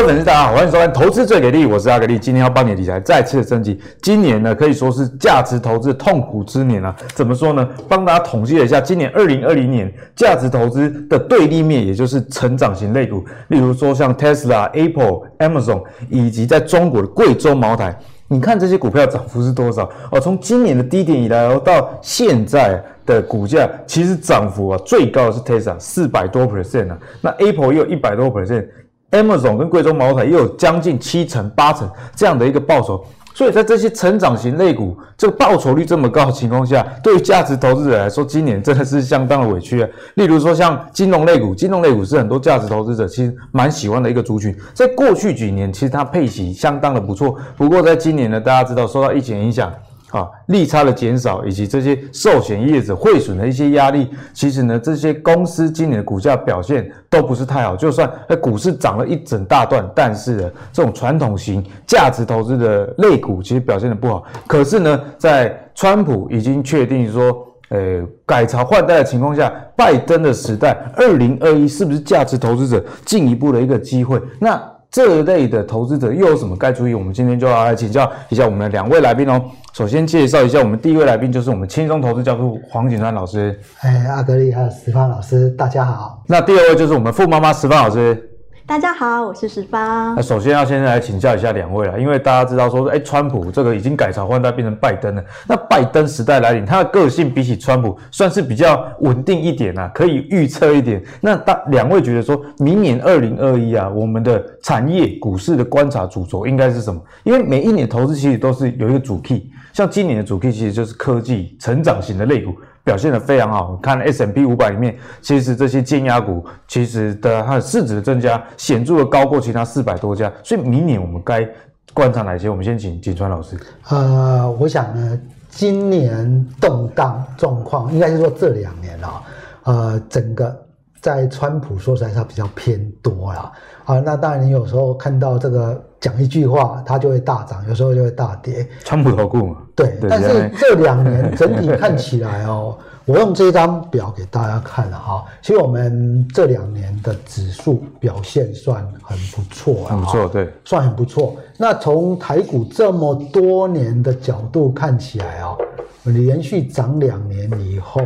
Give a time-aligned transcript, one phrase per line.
[0.00, 3.78] 各位粉丝大家好，欢迎收看《投资最给力》，我是阿格力，今天要帮你理财再次升级。
[4.00, 6.96] 今年呢，可以说是价值投资痛苦之年啊。
[7.14, 7.68] 怎么说呢？
[7.86, 17.94] 帮大家统计了一下，今年二零二零年价值投资的对立面，也就是成长型类股，例如说像 Tesla、Apple、Amazon，以及在中国的贵州茅台。
[18.26, 19.86] 你看这些股票涨幅是多少？
[20.10, 28.64] 哦，从今年的低点以来哦，到现在的股价，其实涨幅啊最高的是 Tesla 四百多 percent 啊，那 Apple 也有一百多 percent。
[29.12, 39.88] Amazon 跟贵州茅台也有将近七成八成这样的一个报酬，所以在这些成长型类股这个报酬率这么高的情况下，对于价值投资者来说，今年真的是相当的委屈啊。
[40.14, 49.72] 例如说像金融类股，金融类股是很多价值投资者其实蛮喜欢的一个族群，在过去几年其实它配息相当的不错，不过在今年呢，大家知道受到疫情影响。
[50.10, 57.76] 啊，利差的减少以及这些寿险业者汇损的一些压力，其实呢，这些公司今年的股价表现都不是太好。
[57.76, 64.24] 就算在股市涨了一整大段，但是呢，这种传统型价值投资的类股其实表现的不好。
[64.48, 74.20] 可是呢，在川普已经确定说，呃，改朝换代的情况下，拜登的时代，二零二一是不是价值投资者进一步的一个机会？
[74.40, 74.60] 那？
[74.90, 76.94] 这类的投资者又有什么该注意？
[76.94, 79.40] 我们今天就要来请教一下我们的两位来宾哦。
[79.72, 83.56] 首先介绍一下我们第一位来宾，就是我们轻松投资教父黄景川老师。
[83.82, 86.24] 哎，阿格力还有石方老师，大家好。
[86.26, 88.29] 那第二位就是我们富妈妈石方老师。
[88.70, 90.14] 大家好，我是十方。
[90.14, 95.24] 那首先要先来请教一下两位啊，因为大家知道说，哎，川普这个已经改朝换代变成拜登了。
[95.48, 101.02] 那拜登时代来临，他的个性比起川普算是比较稳定一点啊，可以预测一点。
[101.20, 107.02] 那大两位觉得说，明年二零二一啊，我们的产业股市的观察主轴应该是什么？
[107.24, 112.54] 因为每一年投资其实都是有一个主 key，像今年的主 key 其实就是科技成长型的类股。
[112.82, 121.46] 表现的非常好，看 S M P 五百里面，其实这些尖压股，其实的它的市值的增加显著的高过其他四百多家，所以明年我们该
[121.92, 122.48] 观察哪些？
[122.48, 123.56] 我们先请景川老师。
[123.88, 129.22] 呃，我想呢，今年动荡状况，应该是说这两年啊，
[129.64, 130.56] 呃，整个
[131.00, 133.50] 在川普说实在，它比较偏多啦。
[133.84, 138.68] 啊，那当然你有时候看到这个讲一句话，它就会大涨，有时候就会大跌。
[138.84, 139.56] 川普投顾嘛。
[139.74, 142.76] 对，但是这两年整体看起来哦，
[143.06, 145.24] 我用这张表给大家看了哈。
[145.40, 151.34] 其实我们这两年的指数表现算很不错，很不错，对，算很不错。
[151.56, 155.56] 那从台股这么多年的角度看起来啊，
[156.04, 158.02] 连续涨两年以后，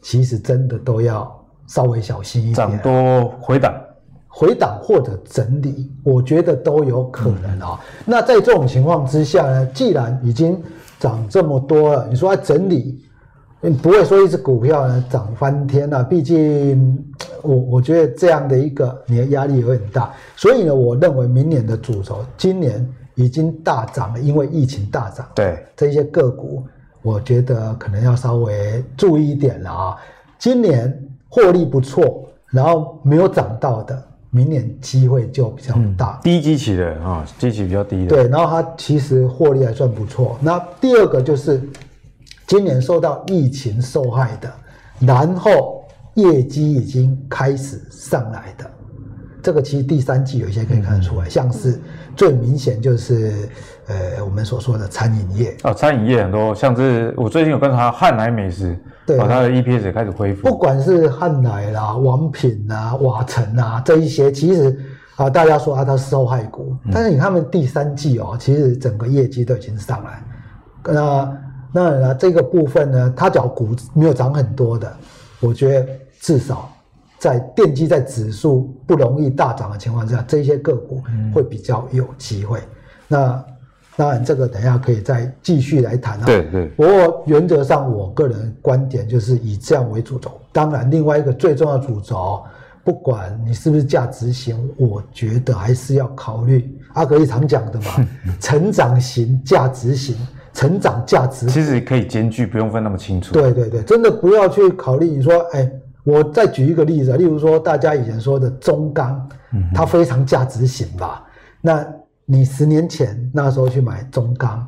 [0.00, 3.74] 其实真的都要稍微小心一点，涨多回档。
[4.34, 7.78] 回档或者整理，我觉得都有可能啊。
[7.78, 10.58] 嗯、那在这种情况之下呢，既然已经
[10.98, 12.98] 涨这么多了，你说要整理，
[13.60, 16.02] 你不会说一只股票呢涨翻天啊。
[16.02, 17.04] 毕竟
[17.42, 20.10] 我我觉得这样的一个你的压力也会很大。
[20.34, 25.28] 所以呢，我认为明年的主轴，今年已经大涨了，因为疫情大涨。
[25.34, 26.64] 对这些个股，
[27.02, 29.96] 我觉得可能要稍微注意一点了啊。
[30.38, 30.98] 今年
[31.32, 34.10] 获利不错，然后没有涨到的。
[34.34, 38.08] 明年机会就比较大，低基期的啊，基期比较低的。
[38.08, 40.38] 对，然后它其实获利还算不错。
[40.40, 41.60] 那第二个就是
[42.46, 44.50] 今年受到疫情受害的，
[45.00, 45.84] 然后
[46.14, 48.64] 业绩已经开始上来的，
[49.42, 51.78] 这个其实第三季有一些可以看得出来，像是
[52.16, 53.34] 最明显就是
[53.88, 58.82] 呃我们所说的餐饮业啊，餐饮业很多，像是我最近有观察汉来美食。
[59.04, 60.48] 对，它的 EPS 也开始恢复。
[60.48, 64.78] 不管是汉来啦、王品啊、瓦城啊这一些，其实
[65.16, 70.22] 啊，大家说啊，它是受害股，嗯、但是你看他们第三季哦，其实整个业绩都已经上来。
[70.84, 71.38] 那
[71.72, 74.92] 那这个部分呢，它脚股没有涨很多的，
[75.40, 75.88] 我觉得
[76.20, 76.70] 至少
[77.18, 81.02] 在奠基在指数不容易大涨的情况下，这些个股
[81.34, 82.58] 会比较有机会。
[82.58, 82.64] 嗯、
[83.08, 83.44] 那。
[83.94, 86.24] 当然，这个等一下可以再继续来谈啊。
[86.24, 86.66] 对对。
[86.68, 90.40] 不过原则上，我个人观点就是以这样为主轴。
[90.50, 92.42] 当然，另外一个最重要的主轴，
[92.82, 98.08] 不管你是不是价值型，我觉得还是要考虑阿格力常讲的嘛，
[98.40, 100.16] 成长型、价值型、
[100.54, 101.46] 成长价值。
[101.48, 103.34] 其实可以兼具，不用分那么清楚。
[103.34, 105.06] 对对对，真的不要去考虑。
[105.06, 105.70] 你说，哎，
[106.02, 109.28] 我再举一个例子，例如说大家以前说的中钢，
[109.74, 111.26] 它非常价值型吧？
[111.60, 111.86] 那。
[112.24, 114.66] 你十年前那时候去买中钢，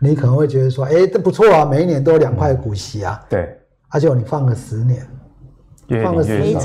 [0.00, 3.20] 你可能会觉得说，哎，这不错啊，每一年都有两块股息啊。
[3.28, 3.58] 对，
[3.88, 5.06] 而且你放了十年，
[6.02, 6.58] 放了十年，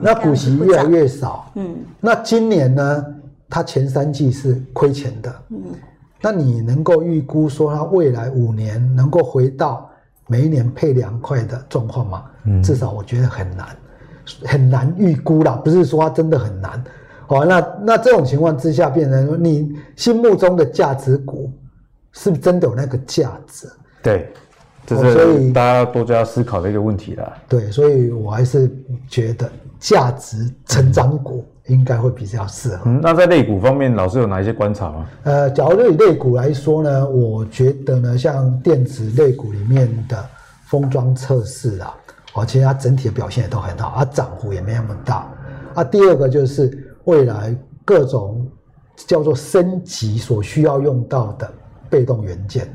[0.00, 1.50] 那股息越来越少。
[1.54, 3.04] 嗯，那今年呢，
[3.48, 5.34] 它前三季是亏钱的。
[5.50, 5.58] 嗯，
[6.22, 9.90] 那你能够预估说它未来五年能够回到
[10.26, 12.24] 每一年配两块的状况吗？
[12.44, 13.66] 嗯，至少我觉得很难，
[14.44, 15.52] 很难预估啦。
[15.64, 16.82] 不是说它真的很难。
[17.28, 21.52] 哦，那那这种情况之下，变成说你心目中的价值股
[22.12, 23.70] 是不是真的有那个价值？
[24.02, 24.32] 对，
[24.86, 27.32] 这是大家多加思考的一个问题了。
[27.46, 28.70] 对，所以我还是
[29.10, 29.46] 觉得
[29.78, 32.84] 价值成长股应该会比较适合。
[32.86, 35.06] 嗯，那在类股方面，老师有哪一些观察吗？
[35.24, 40.24] 呃，假如以类股来说呢，我觉得呢，像电子类股里面的
[40.64, 41.94] 封装测试啊，
[42.32, 45.30] 哦，其实它整体的表现也都很好，它涨幅也没那么大。
[45.74, 46.86] 啊，第二个就是。
[47.08, 47.56] 未来
[47.86, 48.46] 各种
[48.94, 51.50] 叫做升级所需要用到的
[51.88, 52.68] 被动元件，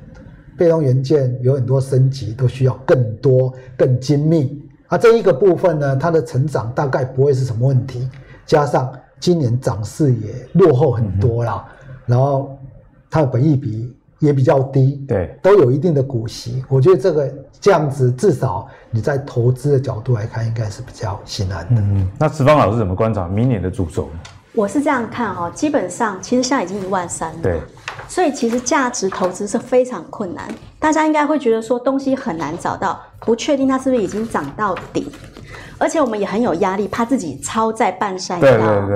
[0.57, 4.59] 被动元件有很多升级都需要更多、更精密。
[4.88, 8.09] 啊，这一个部分呢，它的成长大概不会是什么问题。
[8.44, 11.63] 加上今年涨势也落后很多啦，
[12.07, 12.57] 然后
[13.12, 16.63] 它的本益比也比较低，对，都有一定的股息。
[16.69, 21.81] 我觉得这个这样子，至少你在投资的角度来看，应该是比较心安的。
[21.81, 24.09] 嗯，那石方老师怎么观察明年的主轴？
[24.53, 27.59] 我是这样看哈，基本上其实现在已经一万三了，对，
[28.07, 30.47] 所以其实价值投资是非常困难。
[30.79, 35.11] 大家应该会觉得说东西很难找到，不确定它是不是已经涨到底，
[35.79, 38.41] 而且我们也很有压力，怕自己超在半山腰。
[38.41, 38.87] 对对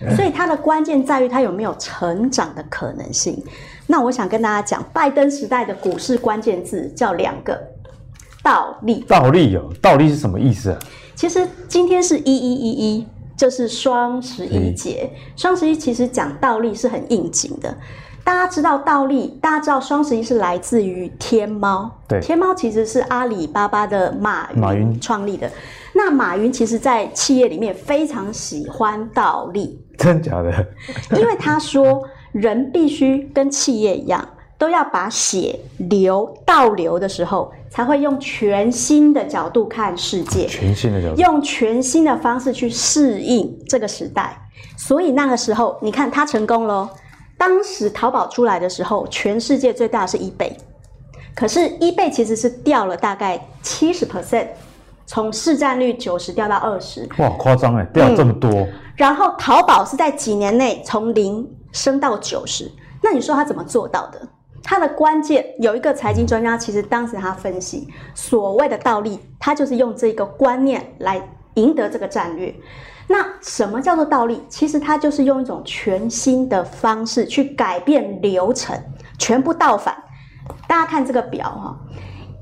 [0.00, 0.16] 对。
[0.16, 3.42] 所以它的关键在于它有没有成长的可能性。
[3.90, 7.60] 那我想跟大家讲，拜登时代的股市关键字叫两个：
[8.40, 9.00] 倒立。
[9.08, 10.78] 倒立哦，倒立是什么意思啊？
[11.16, 13.06] 其实今天是一一一一。
[13.36, 17.74] 就是双十一节，双十一其实讲倒立是很应景的。
[18.22, 21.90] 大家知道倒立，大家知道双十一是来自于天猫。
[22.06, 25.50] 对，天猫其实是阿里巴巴的马马云创立的。
[25.94, 30.52] 那马云其实在企业里面非常喜欢倒立，真假的？
[31.16, 34.28] 因为他说，人必须跟企业一样。
[34.58, 44.36] 都要把血流倒流的时候，才会用全新的角度看世界，全新的角度，用全新的方式去适应这个时代。
[44.76, 46.90] 所以那个时候，你看他成功了。
[47.38, 50.52] 当时淘宝出来的时候，全世界最大的是 eBay，
[51.34, 54.48] 可是 eBay 其实是掉了大概七十 percent，
[55.10, 57.04] 从市占率九十掉到二十。
[57.18, 58.48] 哇，夸张哎，掉这么多。
[58.48, 58.72] 嗯。
[58.94, 62.70] 然后淘宝是在几年内从零升到九十，
[63.02, 64.20] 那你说他怎么做到的？
[64.62, 71.20] 它的关键有一个财经专家，其实当时他分析所谓的倒立，他就是用这个观念来
[71.54, 72.54] 赢得这个战略。
[73.08, 74.40] 那什么叫做倒立？
[74.48, 78.80] 其实它就是用一种全新的方式去改变流程，
[79.18, 79.92] 全部倒反。
[80.68, 81.76] 大家看这个表哈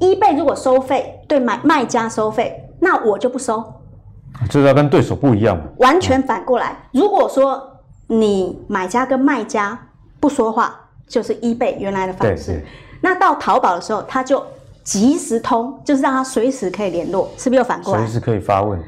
[0.00, 3.64] ，eBay 如果收费对买卖家收费，那我就不收，
[4.50, 5.58] 这是要跟对手不一样。
[5.78, 9.78] 完全反过来，如果说你买家跟卖家
[10.20, 10.74] 不说话。
[11.08, 12.62] 就是 eBay 原来的方式，
[13.00, 14.44] 那到淘宝的时候，它就
[14.84, 18.00] 即时通，就是让他随时可以联络，是不是又反过来？
[18.00, 18.78] 随时可以发问。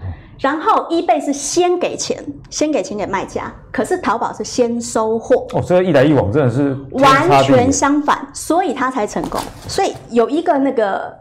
[0.41, 5.47] 然后 eBay 是先给钱，先给钱给卖家，可是淘宝是先收货。
[5.53, 9.39] 哦，这个一来一往真的是完全相反，所以它才成功。
[9.69, 11.15] 所以有一个那个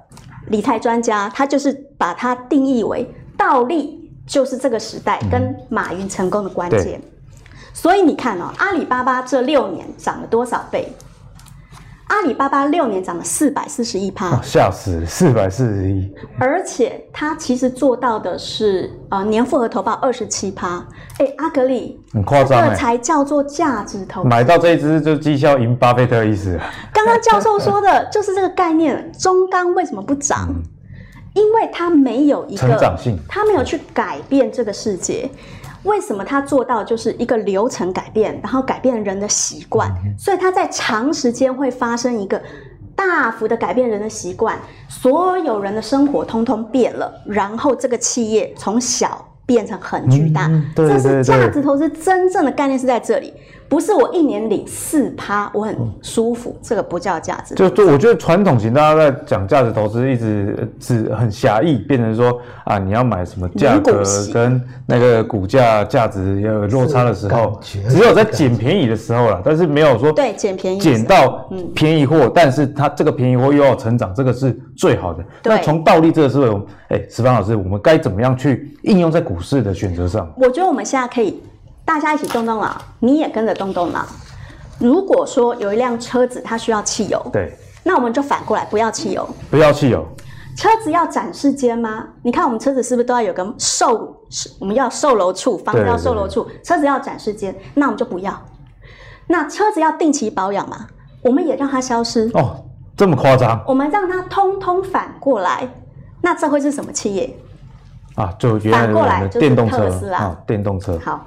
[0.48, 3.06] 理财专家，他就是把它定义为
[3.38, 7.00] 倒立，就是这个时代跟马云成功的关键。
[7.04, 7.10] 嗯
[7.72, 10.92] 所以你看哦，阿里巴巴这六年涨了多少倍？
[12.09, 16.12] 阿里巴巴六年涨了四百四十一趴，吓死，四百四十一。
[16.39, 20.84] 而且它其实做到的是呃年复合投报二十七趴。
[21.19, 24.27] 哎，阿格里，很夸张，这个才叫做价值投资。
[24.27, 26.60] 买到这一只就绩效赢巴菲特的意思。
[26.91, 30.48] 刚刚教授说的 就是这个概念，中钢为什么不涨？
[30.50, 30.63] 嗯、
[31.36, 35.29] 因为它没有一个成长性，它没有去改变这个世界。
[35.83, 42.41] 为什么他做到就是一个流程改变，然后改变人的习惯，所以他在长时间会发生一个
[42.95, 44.57] 大幅的改变人的习惯，
[44.88, 53.33] 所有人的生活通通变了，然后这个企业从小变成很巨大，嗯、对对对，这是价值投资真正的概念是在这里。
[53.69, 57.53] 不是我一年领四趴，我很舒服，嗯、这个不叫价值。
[57.53, 75.23] 就就我觉得传统型大家在讲价值投资，一直只很狭义，变成说啊，你要买什么价格跟那个股价价值有落差的时候，只有在捡便宜的时候了，但是没有说对捡便宜捡到便宜货，但是它这个便宜货又要成长，这个是最好的。
[75.43, 80.27] 那从倒立这个思维，哎，石方老师，我们该怎么样去应用在股市的选择上？
[80.38, 81.39] 我觉得我们现在可以。
[81.89, 84.05] 大家一起动动脑，你也跟着动动脑。
[84.77, 87.51] 如果说有一辆车子它需要汽油，对，
[87.84, 90.08] 那我们就反过来不要汽油，不要汽油。
[90.55, 92.05] 车子要展示间吗？
[92.22, 94.15] 你看我们车子是不是都要有个售，
[94.60, 98.39] 我们要售楼处，房子要售楼处，车子要展示间，那我们就不要。
[99.25, 100.86] 那车子要定期保养吗？
[101.24, 102.29] 我们也让它消失。
[102.36, 102.63] 哦，
[102.96, 103.63] 这么夸张？
[103.65, 105.67] 我们让它通通反过来，
[106.22, 107.36] 那这会是什么企业？
[108.13, 111.00] 啊，就原来的电动车啊，电动车。
[111.03, 111.25] 好。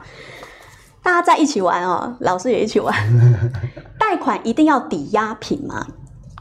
[1.03, 2.95] 大家在一起玩哦，老师也一起玩。
[3.99, 5.87] 贷款一定要抵押品吗？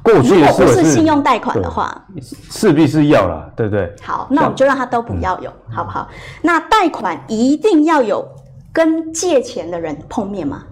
[0.03, 2.05] 过去如果不是信用贷款的话，
[2.49, 3.93] 势必是要了，对不对？
[4.01, 6.07] 好，那我们就让他都不要有，嗯、好不好？
[6.41, 8.27] 那贷款一定要有
[8.73, 10.63] 跟借钱的人碰面吗？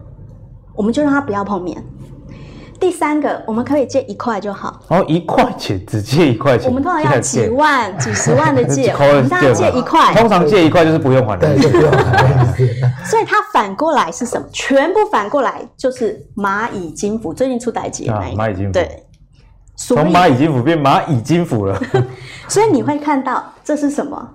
[0.74, 1.84] 我们就让他不要碰面。
[2.80, 4.82] 第三个，我们可以借一块就好。
[4.88, 6.68] 哦，一块钱只借一块钱。
[6.68, 10.14] 我们通常要几万、几十万的借， 我们大家借一块。
[10.14, 11.54] 通常借一块就是不用还的。
[11.56, 12.46] 对，不用还。
[13.06, 14.48] 所以它反过来是什么？
[14.52, 18.42] 全部反过来就是蚂蚁金服，最近出代志的那一个。
[18.42, 18.72] 蚂蚁金服。
[18.74, 19.04] 对。
[19.76, 21.82] 从蚂蚁金服变蚂蚁金服了。
[22.50, 24.30] 所以你会看到这是什么？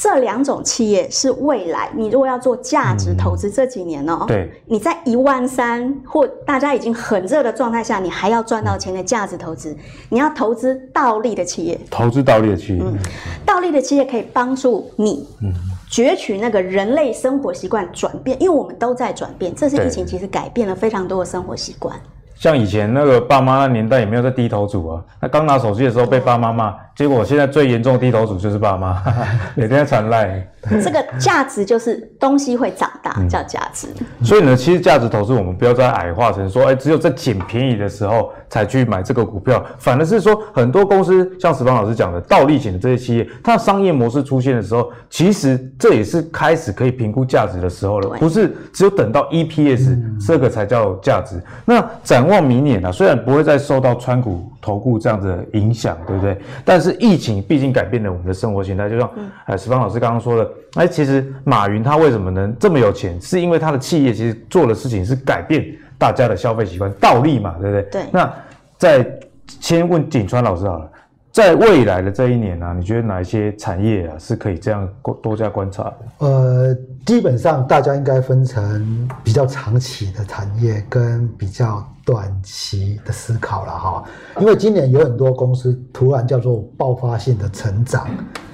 [0.00, 9.76] 这两种企业是未来，你如果要做价值投资，这几年哦、喔，对，你在一万三或大家已经很热的状态下，你还要赚到钱的价值投资，
[10.08, 12.96] 你要投资倒立的企业，投资倒立的企业，嗯，
[13.44, 15.52] 倒立的企业可以帮助你，嗯，
[15.90, 21.94] 攫取那个人类生活习惯转变，因为我们都在转变，这次疫情其实改变了非常多的生活习惯。
[22.36, 29.02] 像以前那个爸妈那年代也没有在低头族啊，那刚拿手机的时候被爸妈骂，结果现在最严重的低头族就是爸妈，
[29.56, 30.46] 每天在传赖。
[30.84, 33.88] 这个价值就是东西会长大，叫价值。
[34.22, 51.42] 所以呢，其实价值投资我们不要再矮化成说，哎，只有在捡便宜的时候才去买这个股票，反而是说很多公司像石方老师讲的倒立型的这些企业，它的商业模式出现的时候，其实这也是开始可以评估价值的时候了，不是只有等到 EPS 这个才叫价值。
[51.64, 56.38] 那展望明年啊，虽然不会再受到川股投顾这样子的影响，对不对？
[56.66, 59.10] 但是疫情毕竟改变了我们的生活形态，就像
[59.46, 60.50] 哎石方老师刚刚说的。
[60.74, 63.20] 哎，其实马云他为什么能这么有钱？
[63.20, 65.66] 是因为他的企业其实做的事情是改变
[65.98, 67.82] 大家的消费习惯，倒立嘛，对不对？
[67.90, 68.02] 对。
[68.12, 68.32] 那
[68.78, 69.04] 在
[69.46, 70.88] 先问景川老师好了，
[71.32, 74.88] 在未来的这一年呢、啊，你觉得哪一些产业啊是可以这样
[75.20, 75.96] 多加观察的？
[76.18, 76.76] 呃，
[77.06, 84.04] 基本上大家应该分成比较长期的产业跟比较短期的思考了哈。
[84.40, 88.08] 因为今年有很多公司突然叫做爆发性的成长，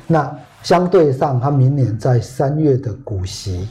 [0.07, 0.37] 那。
[0.63, 3.69] 相对上，它明年在三月的股息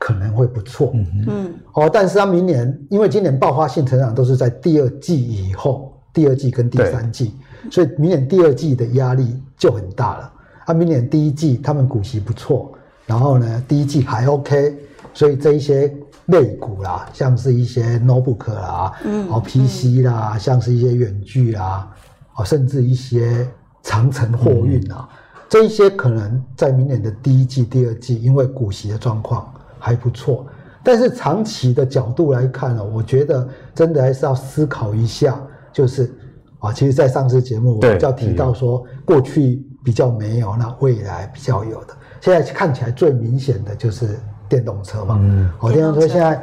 [0.00, 7.36] 可能会不错，嗯嗯，哦，但是它明年因为今年爆发性成长都是在第二季以后，第二季跟第三季，
[7.70, 10.32] 所以明年第二季的压力就很大了。
[10.64, 12.73] 啊，明年第一季他们股息不错，
[13.06, 14.76] 然后呢，第一季还 OK，
[15.12, 15.94] 所以这一些
[16.26, 21.88] 类股啦，像是一些 notebook 啦，嗯，哦，PC 啦，嗯、像是一些远距啦，
[22.36, 23.46] 哦，甚至一些
[23.82, 25.08] 长城货运啊。
[25.10, 25.18] 嗯。
[25.46, 30.44] 这一些可能在明年的第一季、第二季，因为股息的状况还不错，
[30.82, 35.40] 但是长期的角度来看呢，我觉得真的还是要思考一下，
[35.72, 36.12] 就是
[36.58, 41.94] 啊，其实，在上次节目我们就提到说，过去比较没有，那未来比较有的，
[42.24, 46.42] 现在看起来最明显的就是电动车嘛，嗯，哦，电动车现在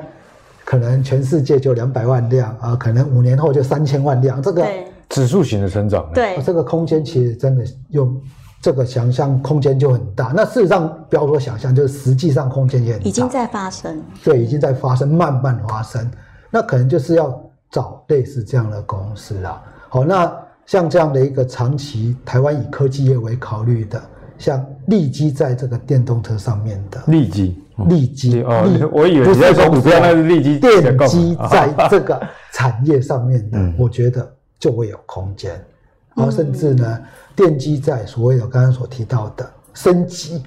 [0.64, 4.64] 可能全世界就两百万辆啊，可能五年后就三千万辆，这个
[5.10, 8.16] 指数型的成长，对，这个空间其实真的用。
[8.64, 14.00] 这个想象空间就很大，那事实上不要说想象，就是实际上空间也很大，已经在发生。
[14.24, 16.08] 对，已经在发生，慢慢发生。
[16.52, 19.60] 那可能就是要找类似这样的公司啦。
[19.90, 20.32] 好，那
[20.68, 24.00] 像这样的一个长期台湾以科技业为考虑的，
[24.42, 27.56] 像利基在这个电动车上面的利基，
[27.88, 32.20] 利基哦，我以为你在说股票，那是利基电机在这个
[32.52, 35.52] 产业上面的，我觉得就会有空间。
[36.16, 37.00] 然后甚至呢，
[37.36, 40.42] 电机在所谓的刚刚所提到的升级，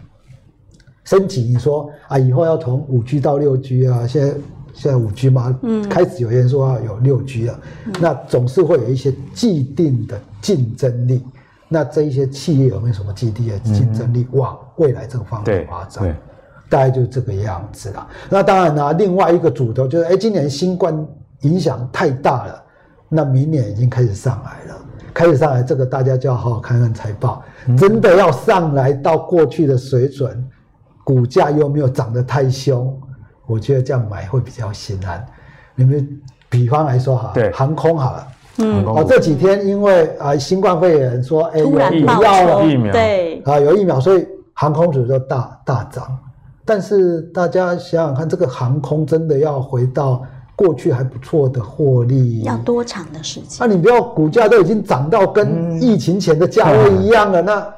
[1.04, 4.34] 升级，你说啊，以后要从五 G 到六 G 啊，现在
[4.74, 11.22] 现在五 G 嘛，嗯，开始有人说要有六 G 了，嗯，那总是会有一些既定的竞争力。
[11.68, 16.04] 那这一些企业有没有什么基地的竞争力往未来这个方面发展？
[16.04, 16.14] 对，
[16.68, 18.06] 大概就是这个样子了。
[18.28, 20.94] 那当然呢，另外一个主轴就是，哎，今年新冠
[21.40, 22.62] 影响太大了，
[23.08, 24.80] 那明年已经开始上来了。
[25.12, 27.42] 开始上来，这个大家就要好好看看财报。
[27.78, 30.44] 真的要上来到过去的水准，
[31.04, 33.00] 股价又没有涨得太凶，
[33.46, 35.24] 我觉得这样买会比较心安。
[35.76, 38.26] 你们比方来说哈，对，航空好了，
[38.58, 46.04] 嗯，哦，这几天因为啊新冠肺炎说，哎，有疫苗了，疫苗，对，啊有疫苗，所以航空股就大大涨。
[46.64, 50.22] 但是大家想想看，这个航空真的要回到。
[50.56, 53.56] 过去还不错的获利，要多长的时间？
[53.58, 57.74] 那、啊、你不要股价都已经涨到跟疫情前的价位一样了，嗯、那、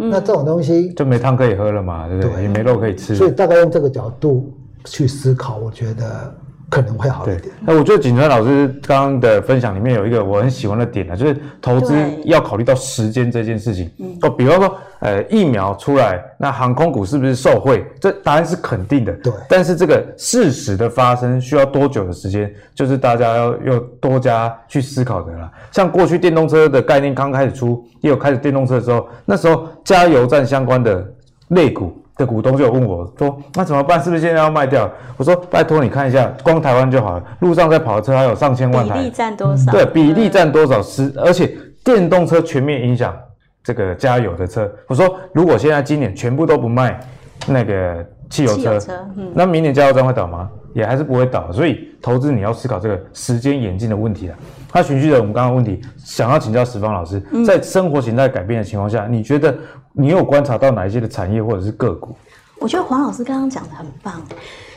[0.00, 2.32] 嗯、那这种东西就没汤可以喝了嘛，对不对？
[2.32, 3.14] 对，也没肉可以吃。
[3.14, 4.52] 所以大概用这个角度
[4.84, 6.30] 去思考，我觉得
[6.70, 7.42] 可能会好一点。
[7.60, 11.94] 那我觉得景川老师刚刚的分享里面有一个我很喜欢的点呢，就是投资
[12.24, 13.90] 要考虑到时间这件事情。
[14.22, 17.86] 哦，比方说，呃，疫苗出来，那航空股是不是受惠？
[18.00, 19.12] 这答案是肯定的。
[19.14, 19.32] 对。
[19.48, 25.50] 但是这个事实的发生需要多久的时间，就是大家要要多加去思考的啦。
[25.72, 31.06] 像过去电动车的概念刚开始出，也有开始电动车的时候，那时候加油站相关的
[31.48, 31.96] 类股。
[32.18, 34.02] 的股东就有问我说：“那怎么办？
[34.02, 39.70] 是不是现在要卖掉？”我说：“拜托你看一下，光台湾就好了，路上在跑的车还有上千万台，比例占多少？
[39.70, 40.82] 对，比例占多少？
[40.82, 43.16] 是，而且电动车全面影响
[43.62, 44.70] 这个加油的车。
[44.88, 46.98] 我说，如果现在今年全部都不卖
[47.46, 50.50] 那个汽油车，油车嗯、那明年加油站会倒吗？
[50.74, 51.50] 也还是不会倒。
[51.52, 54.34] 所以投资你要思考这个时间演进的问题了。
[54.70, 59.56] 他循序的，我们刚刚问题，想要请教石方老师，在生活形态改变的情况下，你觉得？”
[60.00, 62.14] 你有观察到哪一些的产业或者是个股？
[62.60, 64.22] 我觉得黄老师刚刚讲的很棒，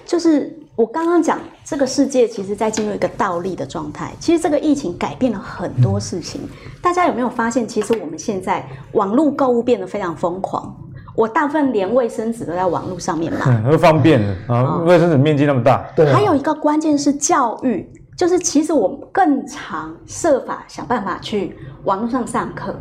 [0.04, 4.12] 就是我刚刚讲这个世界其实在进入一个倒立的状态。
[4.20, 6.42] 其实这个疫情改变了很多事情，
[6.82, 7.68] 大家有没有发现？
[7.68, 10.76] 其实我们现在网络购物变得非常疯狂。
[11.16, 14.78] 我大部分连卫生纸都在网络上面买， 很方便的啊！
[14.86, 16.12] 卫生纸面积那么大，对。
[16.12, 17.88] 还有一个关键是教育，
[18.18, 22.76] 就是其实我们更常设法想办法去网络上上课。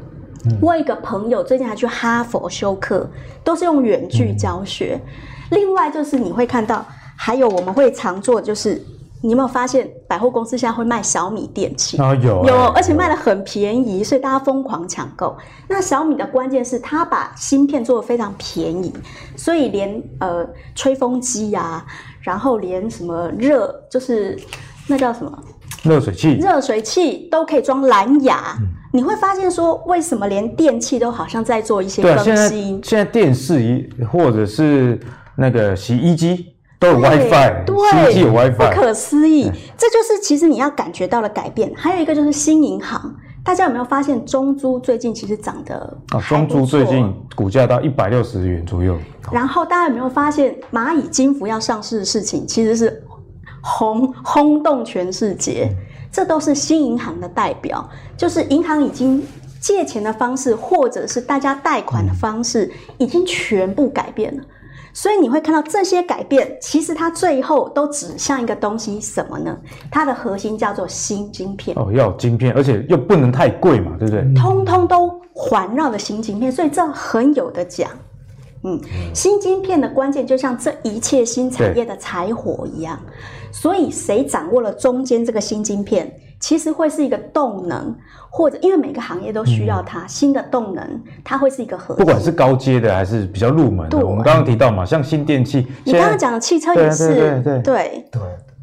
[0.61, 3.07] 我一个朋友最近还去哈佛修课，
[3.45, 4.99] 都是用远距教学。
[5.51, 6.83] 另外就是你会看到，
[7.17, 8.81] 还有我们会常做，就是
[9.23, 11.99] 你有没有发现百货公司现在会卖小米电器？
[11.99, 15.37] 啊有有，而且卖的很便宜，所以大家疯狂抢购。
[15.69, 18.93] 那小米的关键是它把芯片做得非常便宜，
[19.37, 21.85] 所以连呃吹风机呀，
[22.21, 24.39] 然后连什么热就是
[24.87, 25.39] 那叫什么？
[25.83, 28.55] 热水器，热水器都可以装蓝牙。
[28.61, 32.25] 嗯、你会发现说，为什么连电器都好像在做一些更新？
[32.25, 35.01] 现在现在电视一或者是
[35.37, 39.49] 那个洗衣机都有 WiFi，对，洗衣机有 WiFi，不可思议。
[39.49, 41.73] 嗯、这就是其实你要感觉到的改变。
[41.77, 46.21] 还有一个就是新银行，大家有没有发现中租最近其实涨得啊？
[46.23, 48.99] 中租最近股价到一百六十元左右。
[49.31, 53.05] 然后大家有没有发现蚂蚁金服要上市的事情，其实是？
[53.63, 55.71] 轰轰动全世界，
[56.11, 59.23] 这都是新银行的代表，就是银行已经
[59.61, 64.43] 借钱的方式，或者是大家贷款的方式，已经全部改变了。
[64.93, 69.57] 所以你会看到这些改变，其实它最后都指向一个东西，什么呢？
[69.91, 71.77] 它的核心叫做新晶片。
[71.79, 74.35] 哦，要有晶片，而且又不能太贵嘛，对不对？
[74.35, 77.91] 通通都环绕的新晶片，所以这很有的讲。
[78.63, 78.79] 嗯，
[79.15, 82.99] 新晶片的关键就像这一切新产业的柴火一样。
[83.53, 87.95] 所以，谁掌握了中间这个新晶片，其实会是一个动能，
[88.31, 91.97] 或者因为每个行业都需要它，嗯、新的动能，它会是一个核心。
[91.97, 97.63] 不管是高阶的还是比较入门的，我们刚刚提到嘛，像新电器，你刚刚讲的汽车也是，对对对对。
[97.63, 98.23] 对对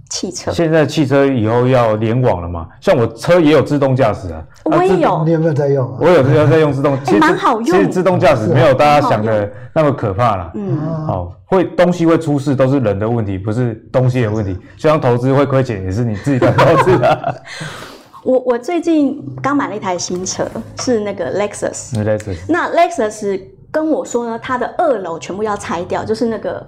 [0.10, 2.67] 汽车现在汽车以后要联网了嘛？
[2.80, 5.24] 像我车也有自动驾驶啊，我也有。
[5.26, 5.98] 你有没有在用？
[6.00, 7.65] 我有在在用自动，其实蛮好用。
[7.65, 10.52] 其实自动驾驶没有大家想的那么可怕啦。
[10.56, 14.58] 嗯，好，会东西会出事都是人的问题，不是东西的问题。
[14.78, 17.36] 就像投资会亏钱也是你自己的投资啊。
[18.24, 20.46] 我我最近刚买了一台新车，
[20.80, 21.93] 是那个 Lexus。
[21.93, 22.38] Lexus。
[22.48, 23.41] 那 Lexus
[23.72, 26.65] 跟我说呢，它的二楼全部要拆掉，就是那个。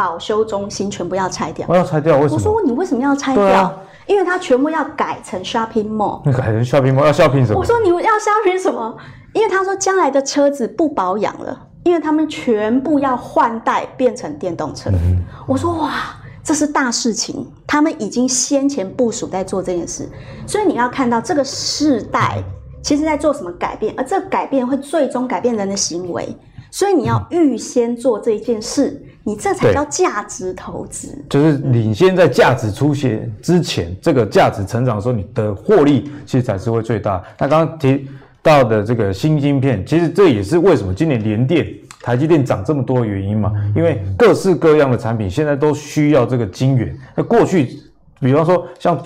[0.00, 2.36] 保修中心全部要拆掉，我要拆掉，为什么？
[2.36, 3.44] 我说你为什么要拆掉？
[3.44, 6.22] 啊、因为它全部要改成 shopping mall。
[6.24, 7.58] 那 改成 shopping mall 要 shopping 什么？
[7.58, 8.96] 我说你要 shopping 什么？
[9.34, 14.88] 因为他说将来的车子不保养了，因为他们全部要换代变成电动车。
[14.88, 20.08] 嗯、我说哇，这是大事情，他们已经先前部署在做这件事，
[20.46, 22.42] 所以你要看到这个世代
[22.82, 26.34] 其实在做什么改变，而这个改变会最终改变人的行为，
[26.70, 29.04] 所以你要预先做这一件事。
[29.22, 37.22] 你这才叫价值投资，就是领先在价值出现之前，嗯、这个价值成长的时候，你的获利其实才是会最大。
[37.38, 38.08] 那刚刚提
[38.42, 41.68] 到的这个新晶片，其实这也是为什么今年联电、
[42.00, 46.96] 台积电涨这么多的原因嘛，因为各式各样的产品现在都需要这个晶圆。
[47.14, 47.78] 那过去，
[48.20, 48.98] 比方说像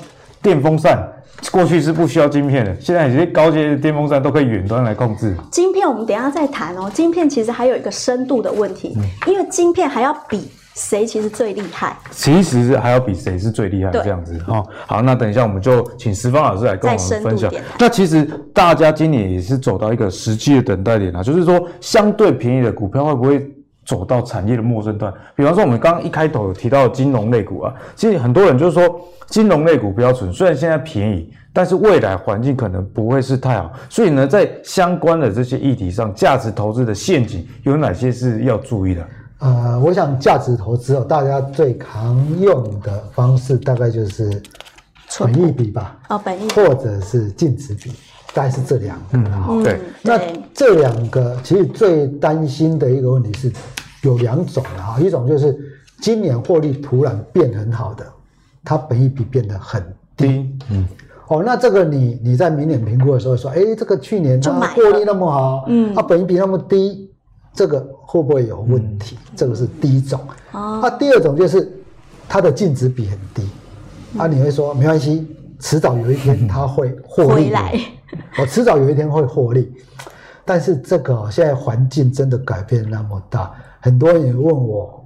[0.45, 1.03] 电风扇。
[1.51, 5.37] 过去是不需要晶片的，现在有些高阶的电风扇都可以远端来控制。
[5.51, 6.91] 晶片我们等一下再谈哦。
[6.95, 11.99] 晶片其实还有一个深度的问题，嗯、因为晶片还要比谁其实最厉害。
[12.11, 14.67] 其实是还要比谁是最厉害这样子哈、哦。
[14.87, 17.53] 好，那等一下我们就请石方老师来跟我们分享。
[17.79, 23.54] 那其实大家今年也是走到一个实际的等待点啊，就是说相对便宜的股票会不会
[23.85, 25.13] 走到产业的末端？
[25.35, 29.01] 比方说我们刚刚一开头有提到金融类股啊，其实很多人就是说。
[29.27, 33.73] 金融类股标准虽然现在便宜，但是未来环境可能不会是太好。
[33.89, 39.07] 所以呢，在相关的这些议题上，价值投资的陷阱有哪些是要注意的？
[39.39, 44.43] 呃，我想价值投资哦，大家最常用的方式大概就是
[45.19, 47.91] 本益比吧，哦，本益或者是净值比，
[48.35, 49.05] 大概是这两个。
[49.13, 49.81] 嗯，对。
[50.03, 50.21] 那
[50.53, 53.53] 这两个其实最担心的一个问题是
[54.03, 55.57] 有两种啊，一种就是
[56.01, 58.05] 今年获利突然变很好的，
[58.63, 59.83] 它本益比变得很
[60.17, 60.51] 低。
[60.71, 60.87] 嗯。
[61.29, 67.11] 哦，那这个你你在明年评估的时候说，哎，这个去年它获利那么好，嗯，它本益比那么低。
[67.57, 69.17] 这个会不会有问题？
[69.27, 70.21] 嗯、这个是第一种。
[70.51, 71.73] 哦、啊，第二种就是
[72.29, 73.49] 它的净值比很低。
[74.15, 75.25] 嗯、啊，你会说没关系，
[75.61, 77.45] 迟早有一天它会获利。
[77.45, 77.81] 回来。
[78.39, 79.73] 我 迟早有一天会获利。
[80.45, 85.05] 但是这个现在环境真的改变那么大，很多人也问我，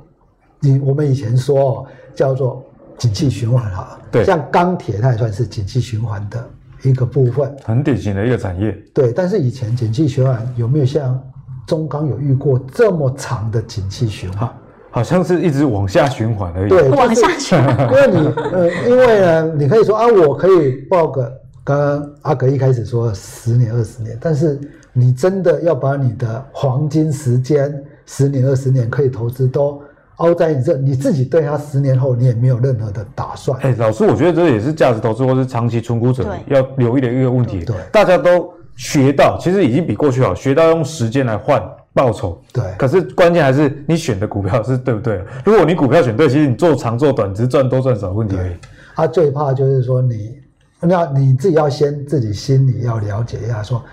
[0.61, 2.65] 你我们以前说叫做
[2.97, 6.45] 景气循环哈，对，像钢铁它也算是景气循环的
[6.83, 8.73] 一个部分，很典型的一个产业。
[8.93, 11.21] 对，但是以前景气循环有没有像？
[11.67, 14.49] 中钢有遇过这么长的景气循环，
[14.91, 16.71] 好像是一直往下循环而已。
[16.71, 17.87] 对，往下循环。
[17.93, 21.31] 因为你呃，因为呢，你可以说啊，我可以报个
[21.69, 24.59] 刚刚阿格一开始说十年、二十年，但是
[24.91, 29.79] 你真的要把你的黄金时间十年、二十年可以投资都
[30.17, 33.61] 凹在你这，你自己对它十年后你也没有任何的打算。
[33.61, 37.63] 哎，老师，我觉得这也是价值投资或是长期存股者要留意的一个问题。
[37.67, 38.51] 对，大家都。
[38.79, 41.61] 学到其实已经比过去好，学到用时间来换
[41.93, 42.41] 报酬。
[42.53, 45.21] 对，可是关键还是你选的股票是对不对？
[45.45, 48.53] 如果你股票选对，其实你做长做短，只是赚多赚少问题而已。
[48.95, 50.39] 他最怕就是说你，
[50.81, 53.85] 那你自己要先自己心里要了解一下说，说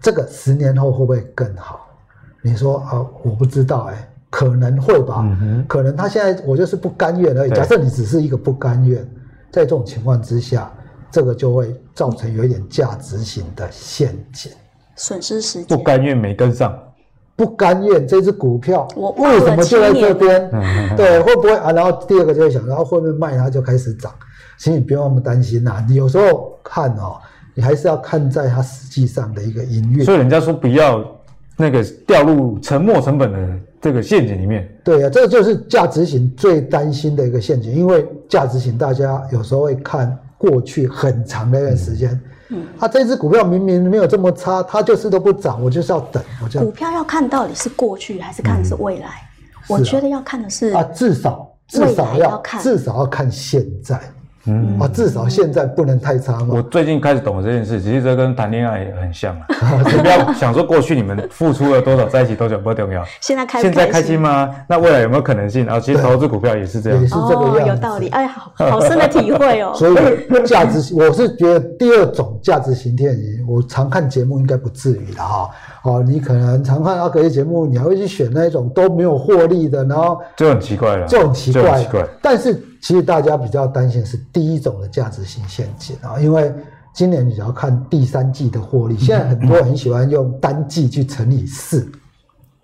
[0.00, 1.86] 这个十年后会不会更好？
[2.42, 7.50] 你说啊，我不知道哎、欸，可能会吧，嗯、可能他现在我就是不甘愿而已。
[7.50, 9.02] 假设你只是一个不甘愿，
[9.50, 10.70] 在这种情况之下。
[11.10, 14.52] 这个就会造成有一点价值型的陷阱，
[14.94, 15.74] 损失时间。
[15.74, 16.78] 不甘愿没跟上，
[17.34, 20.50] 不甘愿这只股票，我为什么就在这边？
[20.98, 21.72] 对，会不会啊？
[21.72, 24.12] 然后第二个就会想，然后会不会卖它就开始涨？
[24.58, 25.86] 其实你不用那么担心呐、啊。
[25.88, 27.16] 你有时候看哦，
[27.54, 30.04] 你还是要看在它实际上的一个音乐。
[30.04, 31.04] 所以人家说不要
[31.56, 34.68] 那个掉入沉没成本的这个陷阱里面。
[34.84, 40.18] 对啊，这个就是价值型最担心的一个陷阱，因为价值型大家有时候会看。
[40.40, 42.08] 过去很长的一段时间，
[42.50, 46.22] 嗯，它、啊、这只股票明明没有这么差，它就是都不涨，我就是要等。
[46.40, 49.08] 我就股票要看到底是过去还是看的是未来？
[49.08, 54.00] 嗯、我觉得要看的是啊，至少至少要，要看至少要看现在。
[54.48, 56.48] 嗯啊，至少现在不能太差嘛。
[56.50, 59.46] 我最近开始懂了这件事，其实这跟谈恋爱也很像啊。
[60.02, 63.04] 不要想说过去你们付出了多少，在一起多久不重要。
[63.20, 64.50] 现在开现在开心吗？
[64.68, 65.64] 那未来有没有可能性？
[65.66, 67.60] 然后其实投资股票也是这样，也是这个样子。
[67.60, 68.08] 哦，有道理。
[68.08, 69.72] 哎，好好深的体会哦。
[69.76, 75.50] 所以价值，我是觉得第二种价值型天仪，我常看节目应该不至于的哈。
[75.82, 81.82] 哦，你可能常看阿格力节目，你还会去选那种都没有获利的，然后就很奇怪了，就很奇怪。
[81.82, 82.06] 奇怪。
[82.20, 86.52] 但是其实大家比较担心的是第一种的价值型陷阱啊，因为
[86.94, 91.90] 今年你只要看第三季的获利，现在很多人很喜欢用单季去乘以四，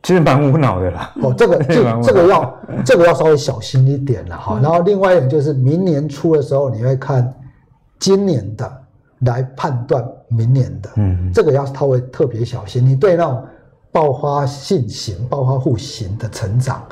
[0.02, 1.12] 其实蛮无脑的啦。
[1.22, 4.58] 哦，这个 这这个要这个要稍微小心一点了哈。
[4.62, 7.34] 然后另外一点就是明年初的时候，你会看
[7.98, 8.80] 今年的。
[9.20, 12.84] 来判断明年的，嗯，这个要稍微特别小心。
[12.84, 13.42] 你对那种
[13.90, 16.84] 爆发性型、爆发户型的成长，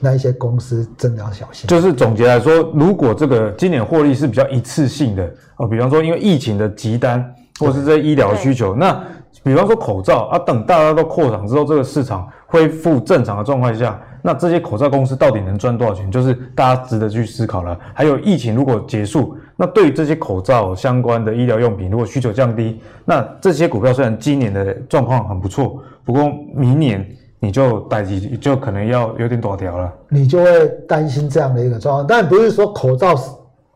[0.00, 1.68] 那一些公司真的要小心。
[1.68, 9.00] 就是总结来说，如果这个今年获利是比较一次性的哦，比方说因为疫情的急单，或是这医疗需求，那
[9.42, 14.00] 比方说口罩啊，等大家都扩厂之后，这个市场恢复正常的状况下。
[14.22, 16.10] 那这些口罩公司到底能赚多少钱？
[16.10, 17.74] 就是大家值得去思考了。
[17.94, 27.02] 还有疫情如果结束，那对于这些口罩相关的医疗用品，如果需求降低，那这些股票虽然今年的状况很不错，不过明年
[27.40, 29.92] 你就待机，就可能要有点多条了。
[30.10, 33.14] 你就会担心这样的一个状况，但不是说口罩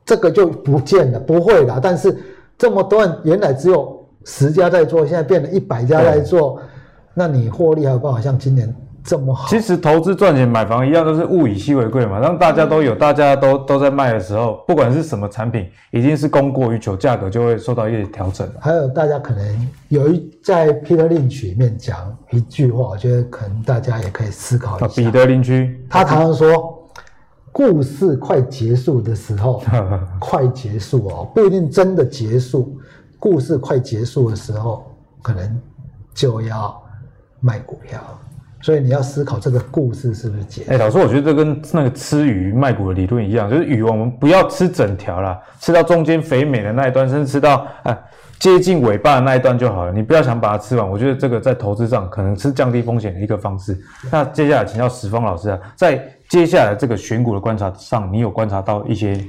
[0.05, 1.81] 这个就不见了，不会啦。
[1.83, 2.16] 但是
[2.59, 6.61] 这么多人原来只有十家在做，现在变了一百家在做，
[7.14, 8.72] 那你获利还有办法像今年？
[9.05, 12.21] 这么好，其实投资赚钱买房一样，都是物以稀为贵嘛。
[12.21, 18.49] 当大家都有，大家都都在卖的时候，不管是什么产品，一定是供过于求，价格就会受到一些调整。
[18.59, 24.88] 还有大家可能有一在 Peter Lynch 里面讲一句话，我觉得可能大家也可以思考一下。
[24.88, 26.88] 彼得林区，他常常说，
[27.53, 29.62] 故事快结束的时候，
[30.19, 32.81] 快结束哦，不一定真的结束。
[33.19, 34.90] 故事快结束的时候，
[35.21, 35.61] 可能
[36.14, 36.83] 就要
[37.40, 38.01] 卖股票。
[38.64, 40.64] 所以你要思考这个故事是不是结？
[40.68, 47.94] 哎，老师，我觉得这跟那个吃鱼卖股的理论一样，就是鱼我们不要吃整条啦，吃到中间肥美的那一段，甚至吃到哎
[48.38, 50.90] 接近尾巴的那一段就好了，你不要想把它吃完。
[50.90, 53.79] 我觉得这个在投资上可能是降低风险的一个方式。
[54.11, 59.22] 那接下来请教石峰老师啊，在接下来这个选股的观察上，你有观察到一些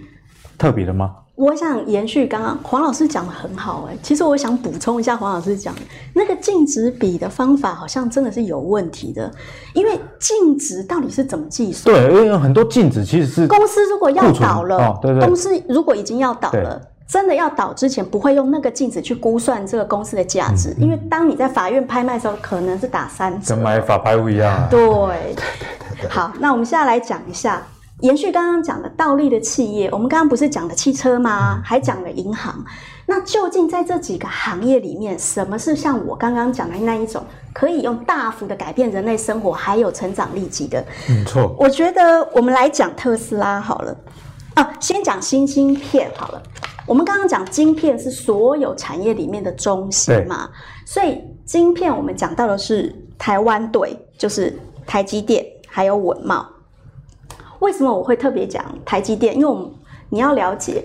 [0.58, 1.14] 特别的吗？
[1.36, 5.82] 我想延续刚刚黄老师讲的很好哎，其实我想补充一下黄老师讲的
[6.14, 9.30] 那个净值比的方法，好像真的是有问题的。
[9.74, 11.94] 因为净值到底是怎么计算？
[11.94, 24.68] 对，因为有很多净值其实是公司如果要倒了，哦、对对，公司如果已经要倒了，真的要倒之前不会用那个净值去估算这个公司的价值，嗯、因为当你在法院拍卖的时候，可能是打三折，跟买法拍屋一样、啊。
[24.72, 26.10] 对，对对对。
[26.10, 27.62] 好，那我们现在来讲一下。
[28.02, 31.62] 延续刚刚讲的倒立的企业，我们刚刚不是讲了汽车吗？
[31.64, 32.64] 还讲了银行。
[33.06, 40.84] 那究竟在这几个行业里面，什么是像我刚刚讲的那一种，可以用大幅的改变人类生活还有成长力级的？
[41.08, 41.56] 没错。
[41.58, 43.96] 我觉得我们来讲特斯拉好了。
[44.56, 46.44] 啊，先讲新芯片好了。
[46.86, 50.50] 我们刚刚讲晶片是所有产业里面的中心嘛，
[50.86, 54.54] 所以晶片我们讲到的是台湾队，就是
[54.86, 56.46] 台积电还有稳懋。
[57.60, 59.36] 为什么我会特别讲台积电？
[59.36, 59.70] 因为我们
[60.10, 60.84] 你要了解，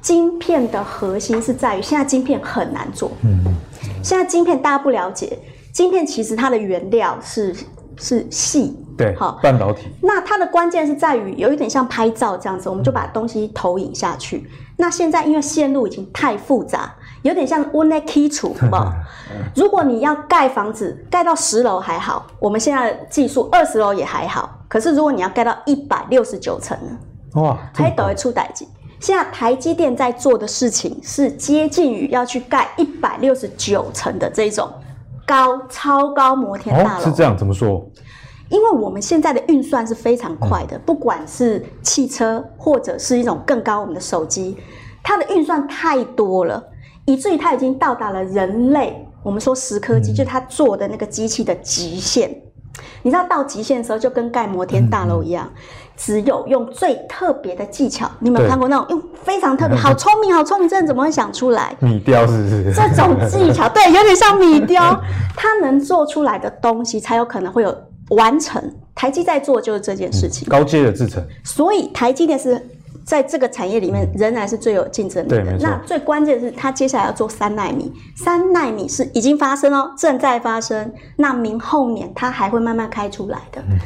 [0.00, 3.10] 晶片的核心是在于现在晶片很难做。
[3.22, 3.44] 嗯，
[4.02, 5.38] 现在晶片大家不了解，
[5.72, 7.54] 晶片其实它的原料是
[7.96, 9.88] 是细，对，好半导体。
[10.00, 14.48] 那它的关键是在于有一点像拍照这样子，我们就把东西投影下去。
[14.76, 18.56] 那现在因为线路已经太复杂，有点像 one net key 处？
[19.54, 24.58] 如果你要盖房子，盖到十楼还好，我们现在的技术二十楼也还好。
[24.72, 26.98] 可是如果你要盖到一百六十九层呢？
[27.34, 28.64] 哇，还等会出代志。
[29.00, 34.66] 现在台积电在做的事情是接近于要去盖一百六十九层的这种
[35.26, 37.04] 高超高摩天大楼。
[37.04, 37.36] 哦，是这样？
[37.36, 37.86] 怎么说？
[38.48, 44.56] 因为我们现在的运算是非常快的，不管是汽车或者是一种更高我们的手机，
[45.02, 46.64] 它的运算太多了，
[47.04, 52.34] 以至于它已经到达了人类我们说蚀刻机，就是它做的那个机器的极限。
[53.02, 55.60] 你知道到极限的时候，就跟盖摩天大楼一样，嗯、
[55.96, 58.10] 只有用最特别的技巧。
[58.20, 61.76] 你有没有看过那种用非常特别、好聪明、好聪明，这人怎么会想出来？
[61.80, 62.72] 米雕是不是？
[62.74, 65.00] 这种技巧，对，有点像米雕，
[65.36, 67.76] 它能做出来的东西才有可能会有
[68.10, 68.62] 完成。
[68.94, 71.22] 台积在做就是这件事情，嗯、高阶的制程。
[71.44, 72.60] 所以台积电是。
[73.04, 75.56] 在这个产业里面，仍然是最有竞争力的。
[75.60, 80.92] 那最关键是，它接下来要做三奈米，三奈米是已经发生哦，正在发生。
[81.16, 83.60] 那明后年它还会慢慢开出来的。
[83.62, 83.78] 嗯、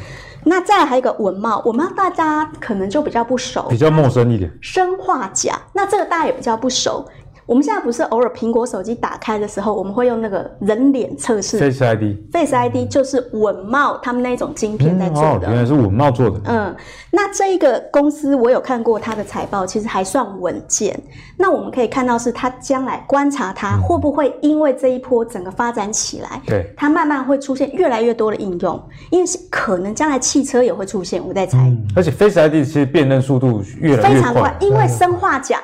[0.45, 4.51] 那再来还有一个文貌，文貌大家可能就比较不熟，比较陌生一点。
[4.61, 7.05] 生化甲，那这个大家也比较不熟。
[7.47, 15.47] 我们现在不是偶尔苹果手机打开的时候，我们会用那个人脸测试，Face ID，Face ID 就是稳懋他们那种晶片在做的。
[15.47, 16.41] 嗯哦、原来是稳懋做的。
[16.43, 16.75] 嗯，
[17.09, 20.99] 那这一个公司我有看过它的财报，其实还算稳健。
[21.37, 31.25] 那我们可以看到是它将来观察它会不会因为这一波整个发展起来，对、嗯，它慢慢会出现越来越多的应用，因为是可能将来汽车也会出现。
[31.25, 35.57] 我在猜、嗯，而且 Face ID 其实辨认速度越来越快，非常快，因为生化镓。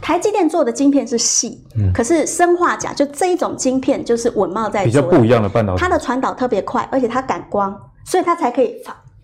[0.00, 8.76] 台积电做的晶片是细，嗯、可是生化镓就这一种晶片就是稳懋在做的，比较不一样的半导体，它的传导特别快，而且它感光，所以它才可以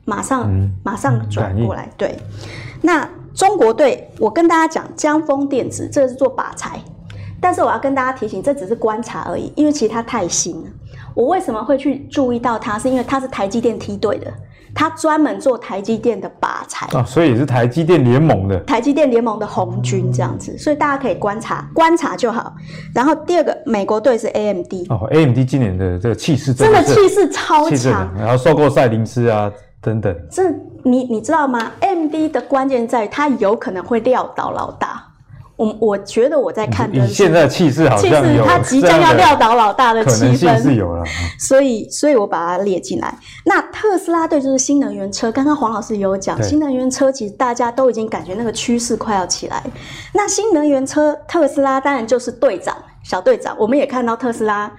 [0.04, 1.88] 马上、嗯、马上转过来。
[1.96, 2.18] 对，
[2.82, 6.78] 那中国队，我跟大家讲，江锋电子这是做靶材，
[7.40, 10.68] 但是我要跟大家提醒，这只是观察而已，因为其实它太新了。
[11.14, 12.78] 我为什么会去注意到它？
[12.78, 14.32] 是因为它是台积电梯队的。
[14.74, 22.54] 他专门做台积电的靶材啊，所以也是台积电联盟的台积电联盟的红军这样子，所以大家可以观察观察就好。
[22.94, 30.14] 然后第二个美国队是 AMD 哦，AMD 今年的这个气势真的气势超强，然后收购赛灵思啊等等。
[30.30, 30.50] 这
[30.82, 35.04] 你你知道吗？AMD 的关键在于它有可能会撂倒老大。
[35.56, 41.04] 我我觉得我在看的现在的气势好像有，他即将要撂倒老大的气氛是有了，
[41.38, 43.14] 所以所以我把它列进来。
[43.44, 49.62] 那特斯拉对就是新能源车，刚刚黄老师有讲，新能源车其实大家都已经感觉那个趋势快要起来。
[50.12, 54.72] 那新能源车特斯拉当然就是队长小队长，我们也看到特斯拉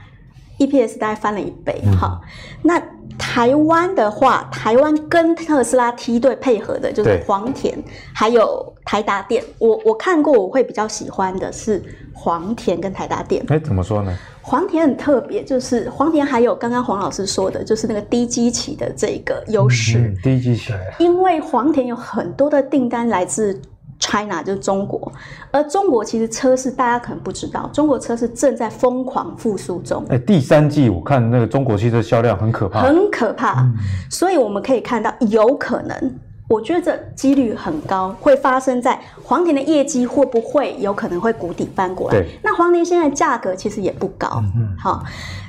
[0.60, 1.82] EPS 大概翻了一倍。
[2.00, 2.20] 哈，
[2.64, 2.82] 那。
[3.18, 7.78] 台湾的话，台湾跟特斯拉梯队配合的就是黄田，
[8.14, 9.44] 还有台达电。
[9.58, 11.82] 我我看过，我会比较喜欢的是
[12.14, 13.44] 黄田跟台达电。
[13.48, 14.16] 哎，怎么说呢？
[14.42, 19.98] 黄田很特别，就是黄田还有刚刚黄老师说的，就是那个低基期的这个优势。
[19.98, 20.74] 嗯，低基期。
[21.00, 23.60] 因为黄田有很多的订单来自。
[24.00, 25.12] China 就是中国，
[25.52, 30.04] 而中国其实车市大家可能不知道，中国车市正在疯狂复苏中。
[30.10, 33.62] 哎、欸，第三季我看那个中国汽车销量很可怕，很可怕。
[33.62, 33.74] 嗯、
[34.10, 42.24] 所以我们可以看到，有可能我觉得这几率很高，会发生在黄田的业绩会不会有可能会谷底翻过来？
[42.44, 45.04] 那黄田现在价格其实也不高，嗯，好，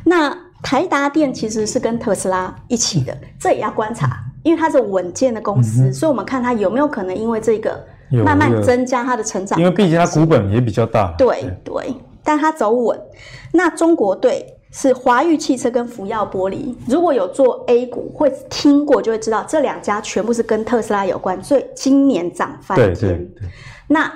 [0.04, 13.01] 那台达电其实是跟特斯拉一起的，这也要观察，因为它是稳健的公司，嗯、所以我们看它有没有可能因为这个慢慢增加它的成长，因为毕竟它股本也比较大，对对，对，但它走稳。
[13.53, 14.53] 那中国队。
[14.73, 22.92] 是华域汽车跟福耀玻璃，如果有做 A 股，会听过就会知道，这两家全部是跟特斯拉有关，所以今年涨翻天。
[22.92, 23.49] 对对对。
[23.88, 24.12] 那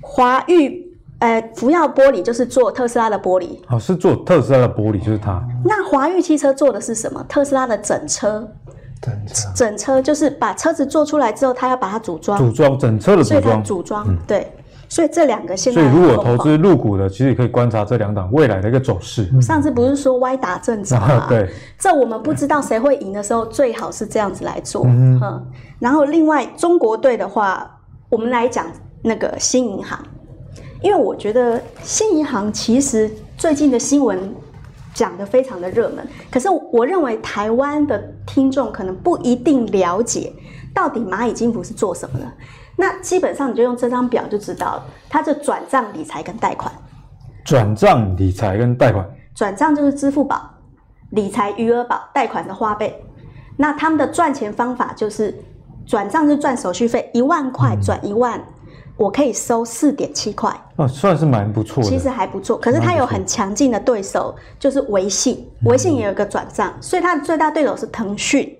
[0.00, 5.42] 华域呃福耀玻璃就是做特斯拉的玻璃，哦，是做特斯拉的玻璃，就是它。
[5.66, 7.22] 那华域汽车做的是什么？
[7.28, 8.50] 特斯拉的整车。
[9.00, 9.50] 整车。
[9.54, 12.38] 整车就是把车子做出来之后，他要把它组装。
[12.38, 13.64] 组装整车的组装。
[13.64, 14.52] 组装，嗯、对。
[14.88, 19.30] 所以这两个现在，所以如果投资入股的，其实也可以观察这两档未来的一个走势。
[19.40, 21.26] 上次不是说歪打正着吗？
[21.30, 24.82] 对，这我们不知道谁会赢的时候，最好是这样子来做。
[24.84, 25.46] 嗯，
[25.78, 27.70] 然后另外中国队的话，
[28.08, 28.66] 我们来讲
[29.00, 29.96] 那个新银行，
[30.82, 33.08] 因为我觉得新银行其实
[33.38, 34.18] 最近的新闻
[34.92, 40.32] 讲得非常的热门，可是我认为台湾的听众可能不一定了解
[40.74, 42.26] 到底蚂蚁金服是做什么的。
[42.76, 46.72] 那基本上你就用这张表就知道了，它就转账理财跟贷款。
[47.44, 49.08] 转账理财跟贷款。
[49.34, 50.50] 转账就是支付宝，
[51.10, 52.94] 理财余额宝，贷款的花呗。
[53.56, 55.34] 那他们的赚钱方法就是
[55.86, 58.42] 转账就赚手续费，一万块转一万，
[59.00, 60.54] 我可以收四点七块。
[60.76, 61.88] 哦，算是蛮不错的。
[61.88, 68.54] 其实还不错，可是它有很强劲的对手，就是微信，微信也有一个转账，所以它的最大对手是腾讯。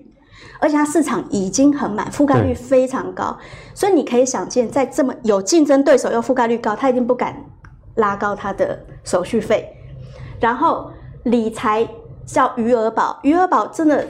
[0.59, 3.37] 而且它市场已经很满，覆盖率非常高，
[3.75, 7.35] 所以你可以想见，在这么有竞争对手又覆盖率高，他一定不敢
[7.95, 9.71] 拉高他的手续费。
[10.39, 10.89] 然后
[11.25, 11.87] 理财
[12.25, 14.07] 叫余额宝，余额宝真的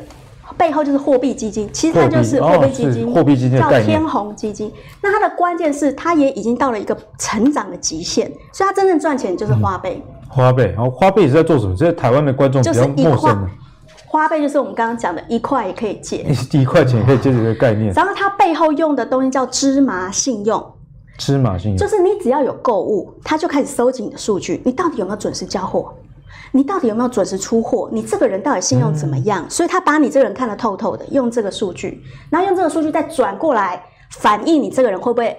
[0.62, 4.72] 背后就是货币基金，其实它就是货币基金，货币基金叫天弘基金。
[5.02, 10.00] 那它的关键是，它也已经到了一个成长的极限，所以它真正赚钱就是花呗。
[10.30, 11.76] 花呗，然后花呗是在做什么？
[11.76, 13.50] 这是台湾的观众比较陌生的。
[14.06, 17.92] 花呗就是我们刚刚讲的一块也可以借， 一块钱也可以借这个概念。
[17.94, 20.64] 然后它背后用的东西叫芝麻信用，
[21.18, 25.92] 芝麻信用就是你只要有购物，它就开始收集你的数据，你到底有没有准时交货，
[26.52, 29.44] 你到底有没有准时出货，你这个人到底信用怎么样？
[29.46, 35.38] 嗯、所以他把你这个人看得透透的，用这个数据，然后用这个数据再转过来反映你这个人会不会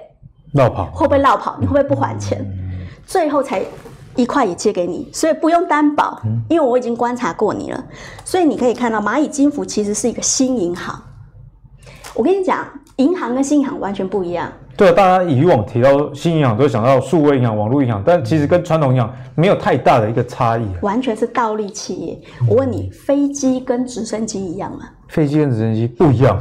[0.55, 3.65] 落跑，会不会落跑，你会不会不还钱，嗯、最后才。
[4.15, 7.83] 一块也借给你，所以不用担保，因为我已经观察过你了，
[8.27, 11.03] 所以你可以看到蚂蚁金服其实是一个新银行。
[12.13, 12.63] 我跟你讲，
[12.97, 14.53] 银行跟新银行完全不一样。
[14.77, 20.67] 对啊，大家以往提到新银行都会想到数位银行、网络银行，但其实跟传统银行没有太大的一个差异。
[20.81, 22.19] 完全是倒立企业。
[22.49, 24.81] 我问你，飞机跟直升机一样吗？
[25.09, 26.39] 飞机跟直升机不一样，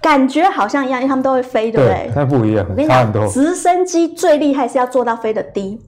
[0.00, 2.10] 感觉好像一样，因为他们都会飞，对不对？
[2.14, 5.80] 但不一样，我跟你讲，直升机最厉害是要做到飞得低。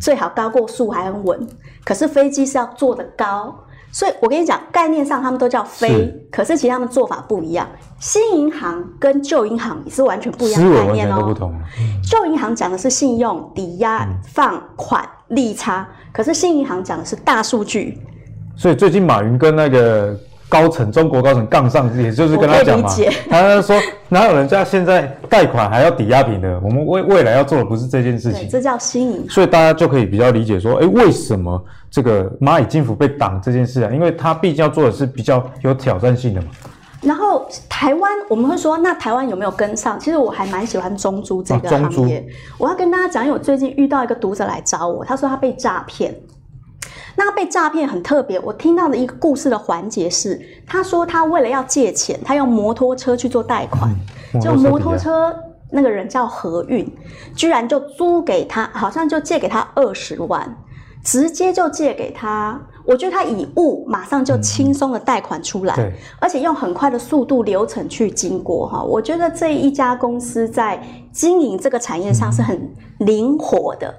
[0.00, 1.46] 最好高过树还很稳，
[1.84, 3.52] 可是飞机是要做得高，
[3.94, 7.64] 所以我跟你讲，概念上他们都叫非，是可是其实他们做法不一样。
[8.00, 11.32] 新银行跟旧银行也是完全不一样的概念哦。
[12.02, 18.00] 旧银行讲的是信用、抵押、放款、利差，可是新银行讲的是大数据。
[18.56, 20.18] 所以最近马云跟那个。
[20.48, 22.88] 高层，中国高层杠上，也就是跟他讲嘛，
[23.28, 23.76] 他说
[24.08, 26.60] 哪有人家现在贷款还要抵押品的？
[26.62, 29.28] 我们未未来要做的不是这件事情，这叫新颖。
[29.28, 33.90] 所以大家就可以比较理解说，哎，为什么这个蚂蚁金服被挡这件事啊？
[33.92, 36.48] 因为他毕竟要做的是比较有挑战性的嘛。
[37.02, 39.98] 然后台湾我们会说，那台湾有没有跟上？
[40.00, 42.24] 其实我还蛮喜欢中租这个行业。
[42.56, 46.14] 我要跟大家讲，因为我最近遇到一个读者来找我，他说他被诈骗。
[47.16, 53.94] 那被诈骗很特别，我听到的一个故事的环节是，他说他为了要借钱，他用摩托车去做贷款，
[54.40, 55.34] 就摩托车
[55.70, 56.86] 那个人叫何运，
[57.34, 60.56] 居然就租给他，好像就借给他二十万，
[61.02, 73.94] 直接就借给他，我觉得他以物马上就轻松的贷款出来，而且用很快的速度流程去经过哈，我觉得这一家公司在经营这个产业上是很灵活的。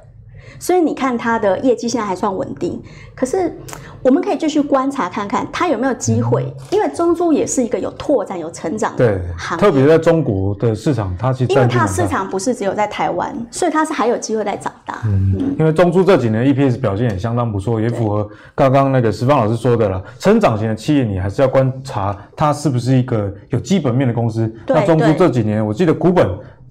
[0.60, 2.82] 所以你看它的业绩现在还算稳定，
[3.16, 3.56] 可是
[4.02, 15.00] 我们可以继续观察看看它有没有机会，因为中珠也是一个有拓展、有成长的行业，特别在中国的市场，它其实因为它市场不是只有在台湾，所以它是还有机会在长大。
[15.06, 20.04] 嗯，嗯因为中珠这几年 EPS 表现也相当不错，也符合刚刚那个石方老师说的了。
[20.20, 24.54] 成长型的企业，你还是要观察它是不是一个有基本面的公司。
[24.68, 26.28] 那中珠这几年，我记得股本。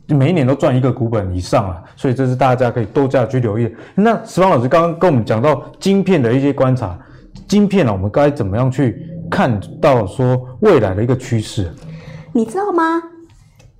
[0.08, 3.74] 每一年都赚一个股本以上啊，所以这是大家可以多加去留意。
[3.94, 6.98] 那石方老师刚刚跟我们讲到晶片的一些观察，
[7.48, 11.72] 晶片呢，我们该怎么样去看到说未来的一个趋势？
[12.32, 13.02] 你知道吗？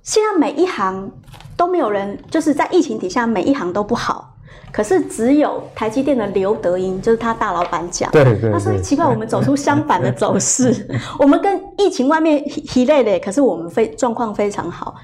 [0.01, 1.11] 现在每一行
[1.57, 4.31] 都没有人，就是在疫情底下每一行都不好。
[4.71, 12.43] 可是只有台积电的刘德英，就是他大老板讲，对对，对，他说奇怪，我们走出相反的走势， 我们跟疫情外面
[12.75, 14.95] 一累累，可是我们非状况非常好。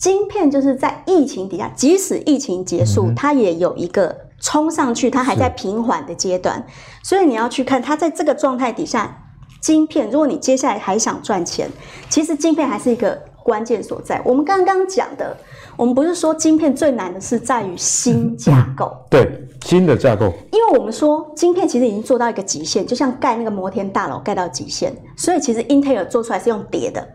[0.00, 6.66] 晶片就是在疫情底下，即使疫情结束，嗯、它也有一个冲上去，它还在平缓的阶段。
[7.04, 9.28] 所以你要去看它在这个状态底下，
[9.60, 11.68] 晶片，如果你接下来还想赚钱，
[12.08, 14.22] 其实晶片还是一个关键所在。
[14.24, 15.36] 我们刚刚讲的。
[15.76, 20.26] 我们不是说晶片最难的是在于新架构，对，新的架构。
[20.52, 27.08] 因为我们说晶片其实已经做到一个极限，就像盖那个摩天大楼盖到极限，所以其实 Intel 做出来是用叠的，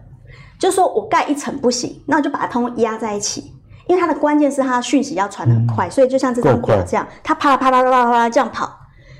[0.60, 3.53] 就是说我盖一层不行，那我就把它通压在一起，
[3.88, 8.72] 因为它的关键是它的讯息要传得很快，嗯、所以就像这张表这样，它啪啦啪啦啪啦啪啦这样跑。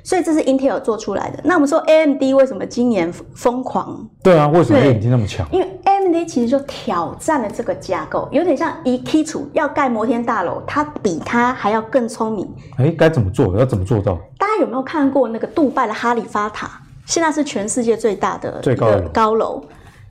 [0.04, 1.40] 所以这是 Intel 做出来的。
[1.44, 4.08] 那我们说 AMD 为什么今年疯狂？
[4.22, 5.48] 对啊，为什么 AMD 那么强？
[5.52, 12.48] 因为 AMD 其实就挑战了这个架构，有点像一基础要盖摩天大楼，它比它还要更聪明。
[12.78, 13.58] 哎，该怎么做？
[13.58, 14.16] 要怎么做到？
[14.38, 16.70] 大家有没有看过那个杜拜的哈利法塔？
[17.08, 19.64] 现在是全世界最大的一个高楼。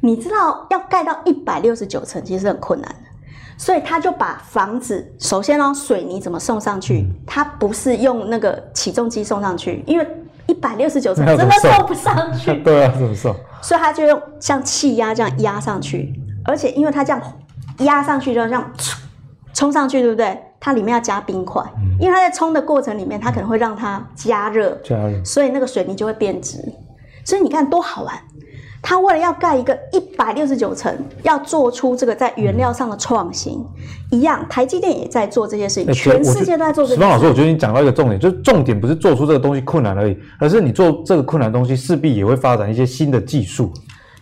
[0.04, 2.98] 你知道要盖到一百六十九层，其实很困难的。
[3.56, 7.08] 所以他就把房子，首先呢，水泥怎么送上去？
[7.26, 10.06] 他不是用那个起重机送上去，因为
[10.46, 12.52] 一百六十九层真的送不上去。
[12.62, 13.34] 对啊，怎么送？
[13.62, 16.12] 所以他就用像气压这样压上去，
[16.44, 17.22] 而且因为他这样
[17.78, 18.70] 压上去，就这样
[19.54, 20.38] 冲上去，对不对？
[20.60, 21.62] 它里面要加冰块，
[21.98, 26.58] 因为它在冲的过程里面，它可能会让它加热，加热，所以那个水泥就会变质。
[27.24, 28.14] 所以你看多好玩。
[28.86, 36.96] 他为了要盖一个一百六十九层，要做出这个在原料上的创新，嗯、一样，台积电也在做这些事情，欸、全世界都在做这些事情。
[36.96, 43.72] 石方老师，我觉得你讲到一个重点，就是重点不是做出这个东西困难而已，而是你做这个困难的东西，势必也会发展一些新的技术、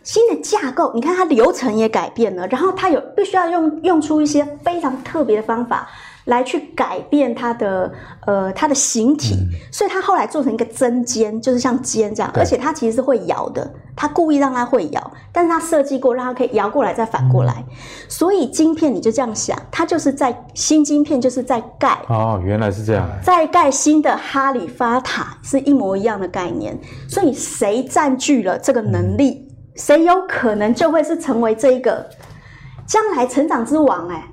[0.04, 0.92] 新的架构。
[0.94, 5.88] 你看，它流程也改变了，然后它有必须要用用出一些非常特别的方法。
[6.26, 7.92] 来去改变它的
[8.26, 17.74] 呃它的形体，嗯、所以它后来做成一个针尖，就是像尖这样，而且它其实是会摇的，它故意让它会摇，但是它设计过让它可以摇过来再反过来，嗯、
[18.08, 21.98] 所以晶片你就这样想，它就是在新晶片就是在盖。
[22.08, 32.08] 哦，原来是这样，在盖新的哈利法塔是一模一样的概念，所以谁占据了这个能力，谁、嗯、有可能就会是成为这一个
[32.86, 34.24] 将来成长之王哎、欸。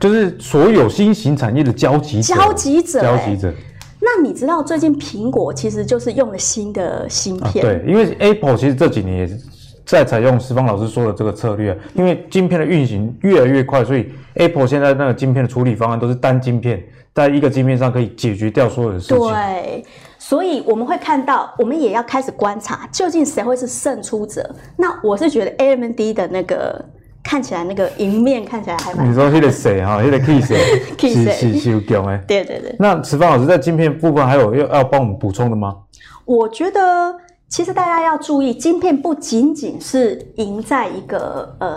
[0.00, 3.52] 就是所有新型产业的交集者，交集者，交集者。
[4.00, 7.64] 那你知道最近苹果其实就是用了新的芯片？
[7.64, 9.38] 啊、对，因为 Apple 其实这几年也
[9.84, 16.80] 在采用石方老师说的这个策略，因为晶片的运行越来越快，所以 Apple 现在那个晶片的处理方案都是单晶片，
[17.12, 19.18] 在一个晶片上可以解决掉所有的事情。
[19.18, 19.84] 对，
[20.16, 24.48] 所以我们会看到，我们也要开始观察，究竟谁会是胜出者？
[24.76, 26.84] 那我是觉得 AMD 的那个。
[27.28, 29.10] 看起来那个迎面看起来还蛮……
[29.10, 31.32] 你说那个谁哈，那个 K 谁？K 谁？
[31.32, 32.16] 是是有强哎。
[32.26, 32.74] 对对对。
[32.78, 35.76] 那池方老师在晶片部分还有要要帮我们补充的吗？
[36.24, 37.14] 我觉得
[37.46, 41.76] 其实大家要注意，晶片不仅仅是赢在一个呃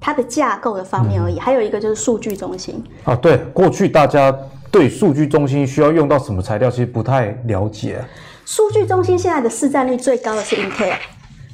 [0.00, 3.14] 它的架构的方面而已，嗯、还有一个就是数据中心啊。
[3.14, 4.36] 对，过去大家
[4.72, 8.04] 对数据中心需要用到什么材料，其实不太了解。
[8.44, 10.94] 数据中心现在的市占率最高的是 Intel。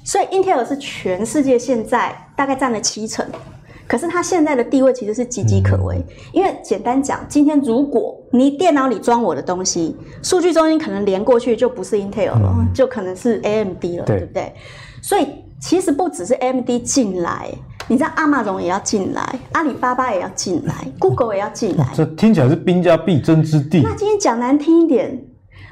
[0.09, 3.27] 所以，Intel 是全世界现在大概占了七成，
[3.87, 6.03] 可是它现在的地位其实是岌岌可危。
[6.33, 14.55] 因为简单讲，今天如果你电脑里装我的东西，数据中心可能连过去就不是 Intel 了，嗯、就可能是 AMD 了，对，对不对？
[15.03, 15.27] 所以
[15.61, 17.51] 其实不只是 AMD 进来，
[17.87, 23.83] 你知道 Amazon 也要进来，阿里巴巴也要进来，Google 也要进来，这听起来是兵家必争之地。
[23.83, 25.23] 那今天讲难听一点。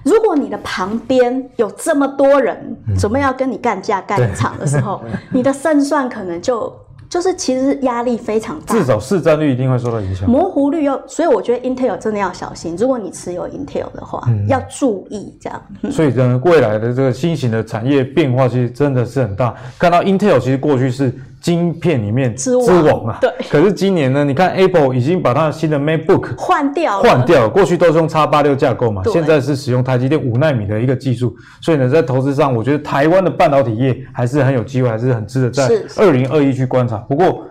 [0.07, 2.57] 如果你的旁边有这么多人
[2.97, 6.73] 准备要跟你干架干一场的时候，嗯、 你的胜算可能就
[7.09, 12.77] 就是其实压力非常大，至少市占率一定会受到影响，模糊率要，所以我觉得 Intel 真的要小心。
[12.77, 15.61] 如果你持有 Intel 的话，嗯、要注意这样。
[15.83, 19.55] 嗯、所以呢，未来的这个新型的产业变化其实真的是很大。
[19.79, 21.13] 看到 Intel 其实过去是。
[21.47, 23.31] 晶片里面之王啊，对。
[23.49, 27.49] 可是今年呢，你看 Apple 已经把它的新的 MacBook 换掉，换掉了。
[27.49, 31.37] 过去都是用叉八六架构嘛，对现在是使用台积电五纳米的一个技术。
[31.63, 36.97] 所以呢，在投资上，我觉得台湾的半导体业还是很有机会，还是很值得在二零二一去观察。
[36.97, 37.45] 不过，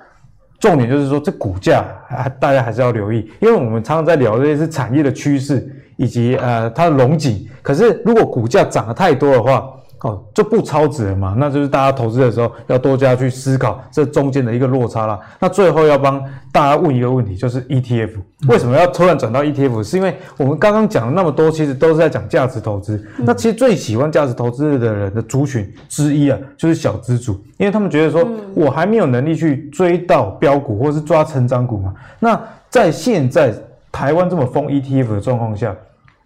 [0.60, 5.66] 重点就是说，这股价啊，大家还是要留意，因为我们常常在聊这些是产业的趋势
[5.96, 7.48] 以及呃它的龙景。
[7.62, 9.66] 可是如果股价涨得太多的话，
[10.06, 15.20] 哦，就不超值了嘛，那就是大家投资的时候要多加去思考这中间的一个落差啦。
[15.39, 18.12] 那最后要帮大家问一个问题，就是 ETF
[18.47, 19.84] 为什么要突然转到 ETF？
[19.84, 23.03] 是因为我们刚刚讲了那么多，其实都是在讲价值投资。
[23.18, 31.91] 那其实最喜欢价值投资的人的族群之一啊，就是小资主，因为他们觉得说我还没有能力去追到标股或是抓成长股嘛。
[32.20, 32.39] 那
[32.70, 33.51] 在现在
[33.91, 35.76] 台湾这么疯 ETF 的状况下，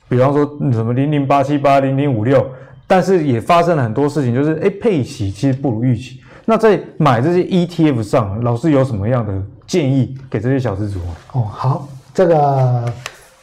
[0.10, 2.46] 比方说什么零零八七八零零五六。
[2.90, 6.20] 但是也发生了很多事情，就是诶配息其实不如预期。
[6.44, 9.32] 那在买这些 ETF 上，老师有什么样的
[9.68, 11.14] 建议给这些小资族啊？
[11.34, 12.92] 哦，好，这个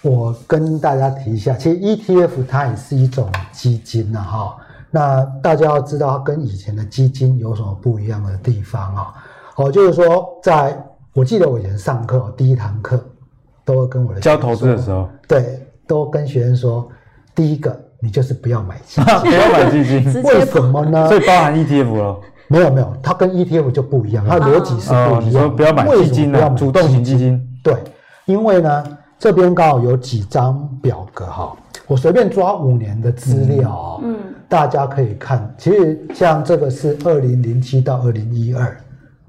[0.03, 4.57] 我跟大家提一下，其实 ETF 它也是一种基金呐，哈。
[4.90, 9.14] 那大家要知道，它跟以前的基金有什么不一样的地方啊？
[9.55, 10.76] 哦，就是说，在
[11.12, 13.01] 我记得我以前上课第一堂课，
[13.64, 16.88] 都会跟我的教投资的时候，对，都跟学生说，
[17.32, 17.86] 第一个。
[18.01, 21.09] 你就是不要买基金， 不要买基金，为什么呢？
[21.09, 22.20] 所以包含 ETF 了？
[22.49, 25.44] 没有没有，它跟 ETF 就不一样，它的逻辑是不一样。
[25.44, 26.51] 哦，不要买基金呢？
[26.57, 27.42] 主动型基金。
[27.62, 27.74] 对，
[28.26, 28.84] 因为呢，
[29.18, 31.57] 这边刚好有几张表格哈，
[31.88, 34.16] 我随便抓五年的资料，嗯，
[34.49, 35.53] 大家可以看。
[35.59, 38.76] 其实像这个是二零零七到二零一二，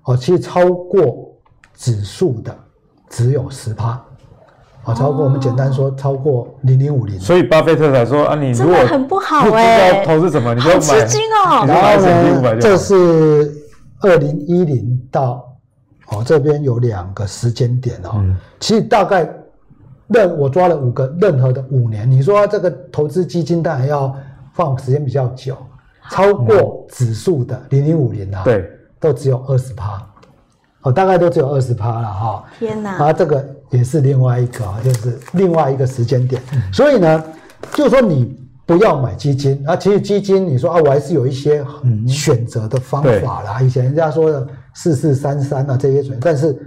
[0.03, 1.31] 哦，其实超过
[1.75, 2.55] 指数的
[3.09, 3.99] 只有十趴。
[4.87, 9.45] 啊，超过我们简单说，超过零零五零，所以巴菲特才说啊，你如果很不好
[10.05, 10.79] 投资什么，你就买。
[11.05, 11.65] 基金哦。
[11.67, 13.53] 然后呢，这是
[13.99, 15.45] 二零一零到
[16.09, 18.11] 哦，这边有两个时间点哦。
[18.15, 19.29] 嗯、其实大概
[20.07, 24.15] 任我抓了五个，任何的五年，你说这个投资基金当然要
[24.53, 25.57] 放时间比较久，
[26.09, 28.65] 超过指数的零零五零啊，对，
[29.01, 30.01] 都只有二十趴。
[30.87, 32.43] 哦，大概都只有二十趴了哈。
[32.57, 32.97] 天哪！
[32.97, 36.41] 啊，这个也是另外一个啊，就是另外一个时间点。
[36.71, 37.23] 所以呢，
[37.73, 39.75] 就是说你不要买基金啊。
[39.75, 41.63] 其实基金，你说啊，我还是有一些
[42.07, 43.61] 选择的方法啦。
[43.61, 46.57] 以前人家说的四四三三啊这些选，但是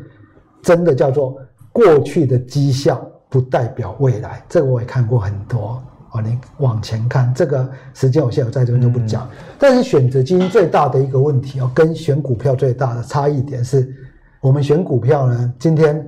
[0.63, 1.39] 真的叫做
[1.73, 3.01] 过去的绩效
[3.31, 4.43] 不代表未来。
[4.51, 5.83] 这个我也看过很多。
[6.13, 9.23] 哦，你往前看，这个时间有限，我在这边就不讲。
[9.23, 13.95] 嗯、但是选择基金最大的一个问题哦，跟选股票最大的差异点是，
[14.41, 16.05] 我们选股票呢，今天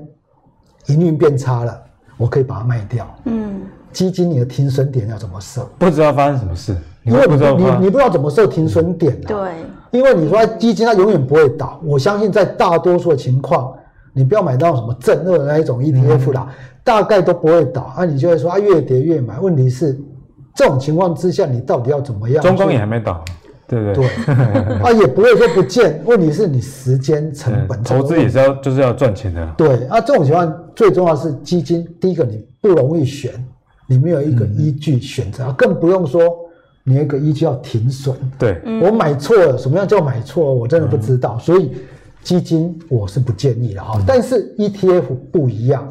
[0.87, 1.83] 营运变差了，
[2.17, 3.07] 我可以把它卖掉。
[3.25, 3.61] 嗯，
[3.93, 5.69] 基金你的停损点要怎么设？
[5.79, 9.29] 不知道发生什么事，因为你你你不知道怎么设停损点、啊。
[9.29, 9.51] 对，
[9.91, 13.75] 因为你说基金它永远不会倒，我相信在大多数的情况，
[14.13, 16.47] 你不要买到什么正二的那一种 ETF 啦。
[16.49, 16.55] 嗯
[16.85, 19.39] 大概都不会倒啊，你就会说啊，越跌越买。
[19.39, 19.97] 问题是，
[20.53, 22.43] 这种情况之下，你到底要怎么样？
[22.43, 23.25] 中钢也还没倒，
[23.67, 23.95] 对不对？
[23.95, 24.35] 对，
[24.83, 26.03] 啊，也不会说不见。
[26.05, 29.55] 问题是你时间成本，投资也是要就是要赚钱的。
[29.57, 33.33] 对啊，这种情况最重要是基金，第一个你不容易选，
[33.87, 36.23] 你没有一个依据选择，嗯、更不用说
[36.85, 38.15] 你有一个依据要停损。
[38.39, 40.53] 对，我买错了，什么样叫买错？
[40.53, 41.37] 我真的不知道。
[41.39, 41.73] 嗯、所以
[42.23, 45.87] 基金我是不建议的哈，嗯、但是 ETF 不一样。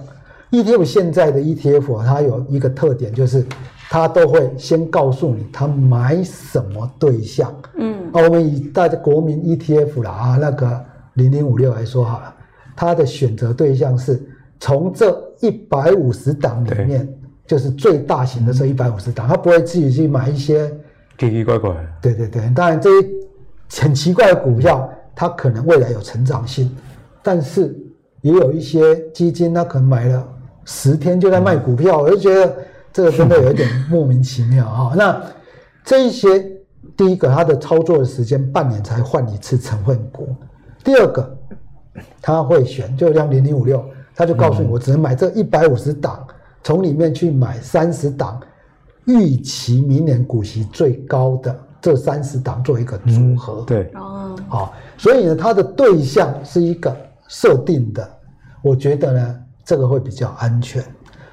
[0.51, 3.45] ETF 现在的 ETF 它有一个特点，就是
[3.93, 7.53] 它都会先告诉你他买什么对象。
[7.75, 10.81] 嗯，啊，我们以大家国民 ETF 啦啊，那个
[11.15, 12.33] 零零五六来说好了，
[12.73, 14.23] 它的选择对象是
[14.61, 17.05] 从这一百五十档里面，
[17.45, 20.69] 就是最大型的这一百五十档，他不会自己去买一些
[21.17, 21.75] 奇奇怪怪。
[22.01, 23.07] 对对对，当然这些
[23.81, 26.73] 很奇怪的股票，它可能未来有成长性，
[27.21, 27.77] 但是
[28.21, 30.25] 也有一些基金，它可能买了。
[30.63, 32.55] 十天就在卖股票，我就觉得
[32.93, 34.93] 这个真的有一点莫名其妙啊。
[34.97, 35.21] 那
[35.83, 36.39] 这一些，
[36.95, 40.25] 第一个，它的操作的时间半年才换一次成分股；
[40.83, 41.37] 第二个，
[42.21, 43.83] 他会选，就像零零五六，
[44.15, 46.25] 他就告诉你，我只能买这一百五十档，
[46.63, 48.39] 从里面去买三十档，
[49.05, 53.63] 预期明年股息最高的这三十档做一个组合。
[53.67, 56.95] 对，哦，好，所以呢，它的对象是一个
[57.27, 58.09] 设定的，
[58.61, 59.37] 我觉得呢。
[59.63, 60.83] 这个会比较安全。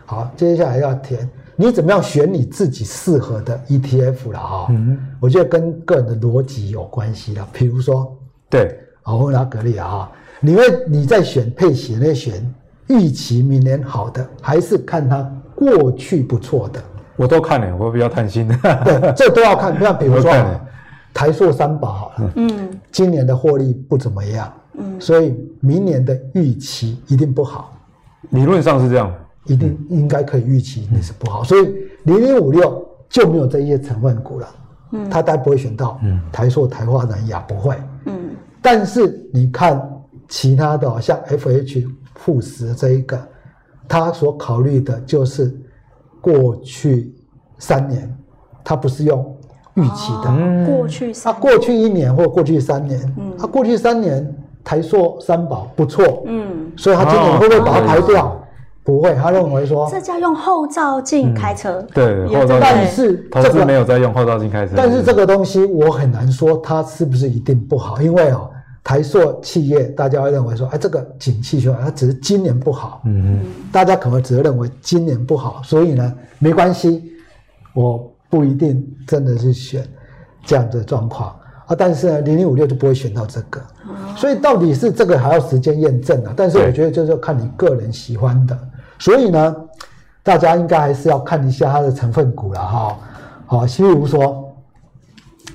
[0.05, 1.29] 好，接下来要填
[1.61, 4.67] 你怎么样选你自己适合的 ETF 了哈。
[4.71, 7.45] 嗯，我觉得跟个人的逻辑有关系了。
[7.53, 8.17] 比如说，
[8.49, 12.55] 对，我问拿格力啊，你会你在选配息那选
[12.87, 16.81] 预期明年好的，还是看它过去不错的？
[17.17, 18.57] 我都看了，我比较贪心的。
[18.85, 19.77] 对，这都要看。
[19.81, 20.33] 那比如说，
[21.13, 27.77] 台塑三宝好了，嗯，今年的获利不怎么样，嗯，所以明年的预期一定不好。
[28.31, 29.13] 理论上是这样，
[29.49, 31.75] 一定应该可以预期你是不好，嗯、所以
[32.05, 34.49] 零零五六就没有这些成分股了。
[34.93, 37.75] 嗯，他大概不会选到台塑、台化、南亚不会。
[38.07, 38.31] 嗯，
[38.63, 39.83] 但是你看
[40.29, 43.19] 其他的，像 FH 富时这一个，
[43.87, 45.55] 他所考虑的就是
[46.21, 47.15] 过去
[47.59, 48.17] 三年，
[48.65, 49.37] 他不是用
[49.75, 50.31] 预期的。
[50.31, 53.33] 哦、过去啊，三过去一年或过去三年，嗯。
[53.39, 54.35] 啊，过去三年
[54.65, 58.43] 台塑三宝不错，嗯，所以他今年会不会把它排掉？
[58.89, 61.87] 不会，他认为说，这叫用后照镜开车。
[61.93, 62.59] 对，后照镜。
[62.59, 64.73] 但是投资没有在用后照镜开车。
[64.75, 68.49] 但是这个东西我很难说它是不是一定不好，因为哦，
[68.83, 77.13] 台塑企业大家会认为说，哎，这个景气出来，它只是今年不好，嗯大家可能只是认为今年不好，所以呢，没关系，
[77.75, 79.87] 我不一定真的是选
[80.47, 81.29] 这样的状况
[81.67, 81.77] 啊。
[81.77, 83.61] 但是呢，零零五六就不会选到这个，
[84.17, 86.33] 所以到底是这个还要时间验证啊。
[86.35, 88.59] 但是我觉得就是看你个人喜欢的，
[88.99, 89.57] 所以呢，
[90.23, 92.99] 大家应该还是要看一下它的成分股了哈。
[93.47, 94.53] 好，譬如说，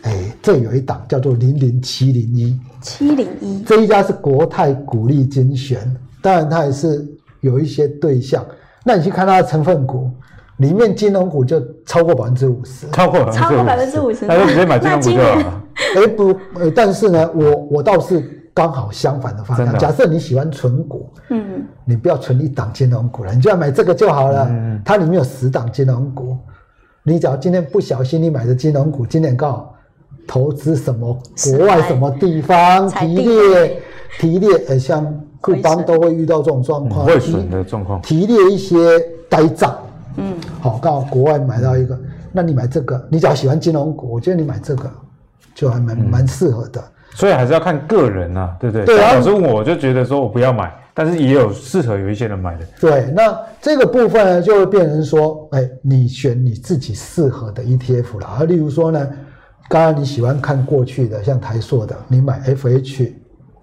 [0.01, 5.79] 哎，这有一档叫做零零七零一，七零一，这一家是国泰股利精选，
[6.21, 7.05] 当然它也是
[7.41, 8.43] 有一些对象。
[8.83, 10.09] 那你去看它的成分股，
[10.57, 12.87] 里面金融股就超过百分之五十。
[12.91, 15.63] 超过超过百分之五十，那就直接买金融股就好了。
[15.95, 19.77] 哎不，呃，但是呢，我我倒是刚好相反的方向。
[19.79, 24.47] 假设你喜欢存股，嗯，你不要存一档金融股了，你就要买这个就好了。
[24.49, 26.37] 嗯它里面有十档金融股，
[27.03, 29.75] 你只要今天不小心你买的金融股，今年刚好
[30.27, 33.81] 投资什么国外什么地方提地雷列
[34.19, 38.01] 提列，呃，像库邦都会遇到这种状况，会损的状况。
[38.01, 38.99] 提列一些
[39.29, 39.75] 呆账，
[40.17, 41.99] 嗯，好，刚好国外买到一个，
[42.31, 44.89] 那你买这个，你只要喜欢金融股，我觉得你买这个
[45.55, 46.83] 就还蛮蛮适合的。
[47.15, 48.85] 所以还是要看个人啊，对不对？
[48.85, 52.65] 对啊老师问我就觉得说我不要买，但是也有适合有一些人买的。
[52.79, 58.43] 对，那这个部分呢，就会变成说，哎，你选你自己适合的 ETF 了啊。
[58.43, 59.07] 例如说呢，
[59.69, 63.13] 刚刚你喜欢看过去的，像台塑的，你买 FH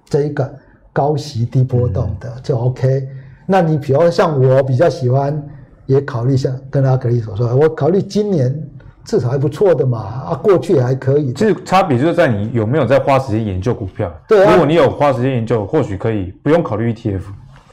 [0.09, 0.49] 这一个
[0.93, 3.09] 高息低波动的就 OK。
[3.47, 5.43] 那你比如像我比较喜欢，
[5.87, 8.70] 也考虑像跟阿格力所说的，我考虑今年
[9.11, 11.33] 至少还不错的嘛，啊，过去也还可以。
[11.33, 14.09] 其实差别就是在你有没有在花时间研究股票。
[14.29, 17.23] 对啊如果你有花时间研究，或许可以不用考虑 ETF。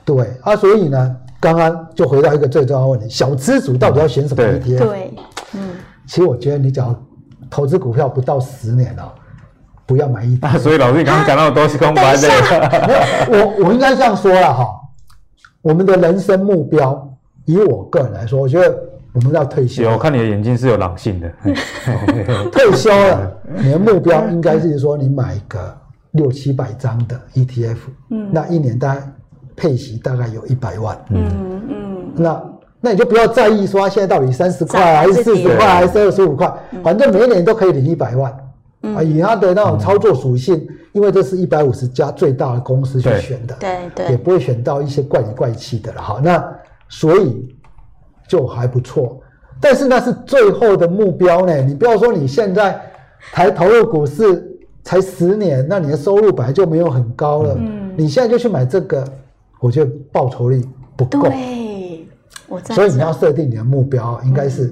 [0.03, 4.79] 对啊，所以呢，刚刚就回到一个最重要的问题：小资主到底要选什么 ETF？
[4.79, 5.13] 对，
[5.53, 5.75] 嗯，
[6.07, 6.99] 其实我觉得你只要
[7.51, 9.13] 投资股票不到十年了，
[9.85, 10.47] 不要买 ETF。
[10.47, 12.27] 啊，所以老师你刚刚讲到的都是空白的。
[12.87, 14.67] 没有，我我应该这样说了哈，
[15.61, 17.07] 我们的人生目标，
[17.45, 18.75] 以我个人来说，我觉得
[19.17, 21.27] 我们要退休，我，看你的眼睛是有狼性的。
[22.53, 25.75] 退休了，你的目标应该是说你买个
[26.11, 27.77] 六七百张的 ETF，
[28.11, 28.29] 嗯。
[28.31, 29.01] 那一年大概
[29.55, 31.63] 配息大概有一百万，嗯。
[31.67, 32.43] 嗯，那
[32.79, 36.53] 那你就不要在意说它现在到底三十块涨还是四十块还是二十五块，
[36.83, 38.31] 反正每一年都可以领一百万。
[38.95, 43.19] 啊，以它的那种操作属性，因为这是一百五十家最大的公司去对。
[43.19, 43.55] 选的，
[43.95, 46.21] 对也，不会选到一些怪里怪气的了哈。
[46.23, 46.47] 那
[46.87, 47.55] 所以
[48.27, 49.19] 就还不错，
[49.59, 51.55] 但是那是最后的目标呢。
[51.57, 52.79] 你不要说你现在
[53.31, 54.45] 才投入股市
[54.83, 59.03] 才十年，那你的收入本来就没有很高了，嗯你现在就去买这个，
[59.59, 60.63] 我觉得报酬率
[60.95, 61.23] 不够。
[61.23, 62.07] 对，
[62.47, 64.71] 我在，所以你要设定你的目标，应该是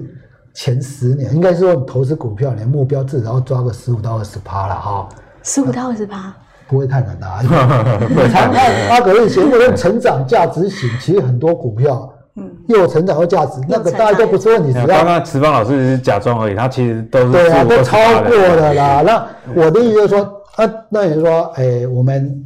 [0.54, 5.08] 前十年，应该是说你投资股票，你的目标至少要抓个十五到二十趴了哈，
[5.42, 6.32] 十五到二十趴，
[6.68, 7.42] 不会太难的啊。
[7.42, 12.15] 因为你常看阿格力节目，用成长价值型，其实很多股票，嗯，
[12.68, 19.02] 又有成长又价值，那个大家都不是问题，只刚要刚池方老师只是假装而已，他其实都是对啊，都超过了啦。
[19.02, 20.20] 那我的意思就是说，
[20.56, 22.44] 啊，那你说，哎，我们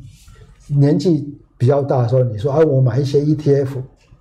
[0.68, 3.68] 年纪比较大的时候，你说，哎，我买一些 ETF，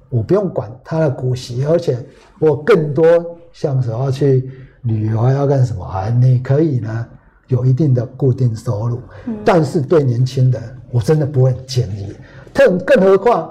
[0.09, 1.97] 我不用管它的股息，而且
[2.39, 3.05] 我更多
[3.51, 4.49] 像是要去
[4.83, 6.09] 旅游啊，要干什么啊？
[6.09, 7.05] 你可以呢
[7.47, 9.01] 有一定的固定收入，
[9.43, 12.15] 但是对年轻人，我真的不会很建议。
[12.53, 13.49] 更更何况，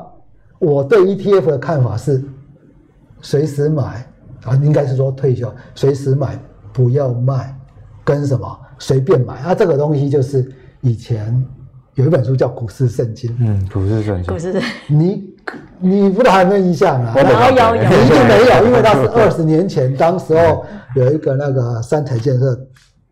[0.58, 2.22] 我对 ETF 的看法是，
[3.20, 4.06] 随时买
[4.44, 6.38] 啊，应该是说退休随时买，
[6.72, 7.54] 不要卖，
[8.04, 9.54] 跟什么随便买啊？
[9.54, 10.50] 这个东西就是
[10.80, 11.44] 以前
[11.94, 15.34] 有一本书叫《股市圣经》，嗯，股市证股市 你
[15.80, 17.12] 你不知道有没有印象啊？
[17.16, 20.64] 我懂有有有你一定没有，因为那是 二十年前，当时候
[20.94, 22.58] 有一个那个三台建设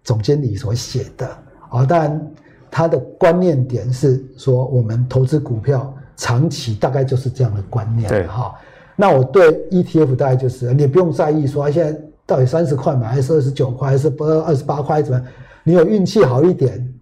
[0.05, 1.27] 总经理所写的
[1.69, 1.85] 啊。
[1.85, 2.31] 当然，
[2.71, 8.09] 他的观念点是说，我们投资股票长期大概就是这样的观念。
[8.09, 8.55] 对哈。
[8.97, 15.29] 那我对 ETF 大概就是，你不用在意说现在到底三十块买还是二十九块还是不二十八块怎么样？
[15.63, 16.93] 你有运气好一点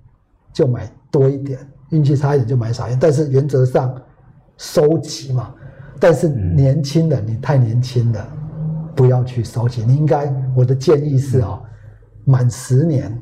[0.53, 1.59] 就买多一点，
[1.91, 2.99] 运气差一点就买少一点。
[3.01, 3.95] 但是原则上
[4.57, 5.55] 收集嘛。
[6.01, 8.27] 但是年轻人，你太年轻了，
[8.95, 9.85] 不要去收集。
[9.87, 11.63] 你应该，我的建议是哦，
[12.25, 13.17] 满十年，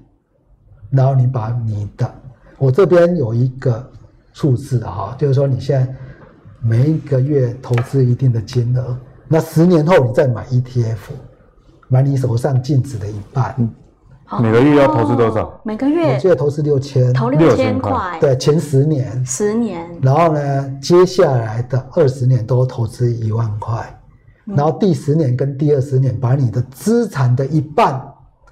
[0.91, 2.11] 然后你把你的，
[2.59, 3.87] 我这边有一个
[4.33, 5.95] 数字哈，就是说你现在
[6.65, 8.97] 每一个月投资一定的金额，
[9.27, 10.97] 那十年后你再买 ETF，
[11.89, 13.55] 买你手上净值的一半，
[14.41, 15.47] 每个月要投资多少？
[15.47, 18.17] 哦、每个月我记得投资六千，投六千块。
[18.21, 19.91] 对，前十年，十年。
[20.01, 24.01] 然后呢，接下来的二十年都投资一万块，
[24.47, 28.01] 嗯、然后第十年跟第二十年把你的资产的一半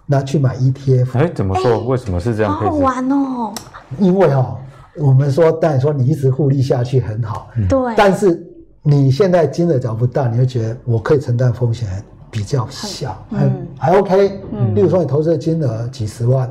[0.07, 1.17] 拿去买 ETF。
[1.17, 1.79] 哎，怎么说？
[1.85, 2.53] 为什么是这样？
[2.53, 3.53] 好好玩哦。
[3.99, 4.59] 因为哦，
[4.99, 7.95] 我们说，当然说你一直互利下去很好，对、嗯。
[7.97, 8.47] 但是
[8.83, 11.89] 你现在金额找不到，你会觉得我可以承担风险。
[12.33, 16.49] 比较小，嗯，还 OK，嗯，例如说你投资的金额几十万，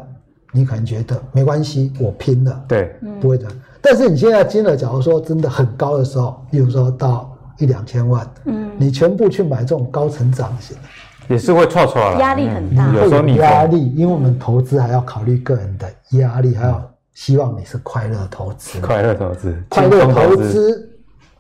[0.52, 3.48] 你可能觉得没关系，我拼了，对，不会的。
[3.80, 15.88] 但是你现在金额假如说真的很高的时候，例如说到一两千万，嗯，你全部去买这种高成长型的，也是会错错了，压力很大，有时候你压力，因为我们投资还要考虑个人的
[16.18, 16.89] 压力，还要
[17.20, 20.90] 希望你是快乐投资，快乐投资，快乐投资，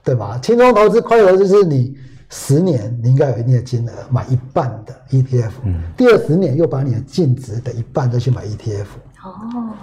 [0.04, 0.38] 对吧？
[0.44, 1.96] 轻松投资，快乐就是你。
[2.32, 8.86] 十年你应该有一定的金额买一半的 ETF，嗯，第二十年又把你的净值的一半再去买 ETF，
[9.24, 9.34] 哦，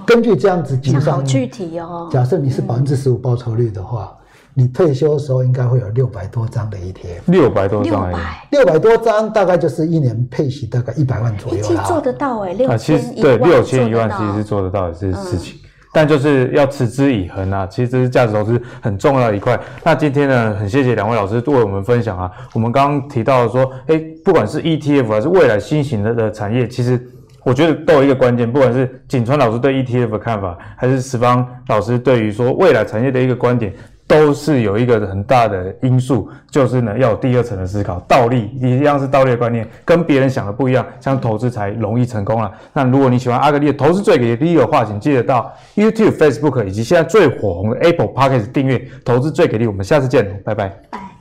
[0.06, 2.08] 根据这样子计算，好具体哦。
[2.12, 8.12] 假设你是百分之十五报酬率的话，嗯、你退休的时候应该会有六百多张的 ETF，六百多张，
[8.52, 8.78] 六百。
[8.78, 11.64] 多张大概就是一年配息大概一百万左右啦。
[11.66, 15.56] 其实做得到哎，六千一万，对，六千一万其实是做得到的这事情。
[15.56, 15.65] 嗯
[15.96, 19.58] 但就是要持之以恒啊，其实这是价值投资很重要的一块。
[19.82, 22.30] 那今天呢，很谢谢两位老师为我们分享啊。
[22.52, 27.02] 我们刚刚提到说，哎，不管是 ETF 还是未来新型的的产业，其实
[27.42, 33.72] 我觉得都有一个关键，不管是景川老师对 ETF 的看法，还是石方老师对于说未来产业的一个观点。
[34.06, 42.50] 都是有一个很大的因素，就是呢要有第二层的思考，倒立一样是倒立的观念，跟别人想的不一样，这样投资才容易成功了。
[42.72, 49.66] 那如果你喜欢阿格力的投资最给力的话，请记得到 YouTube、Facebook 以及现在最火红的 Apple Podcast 订阅投资最给力。
[49.66, 51.15] 我们下次见，拜拜。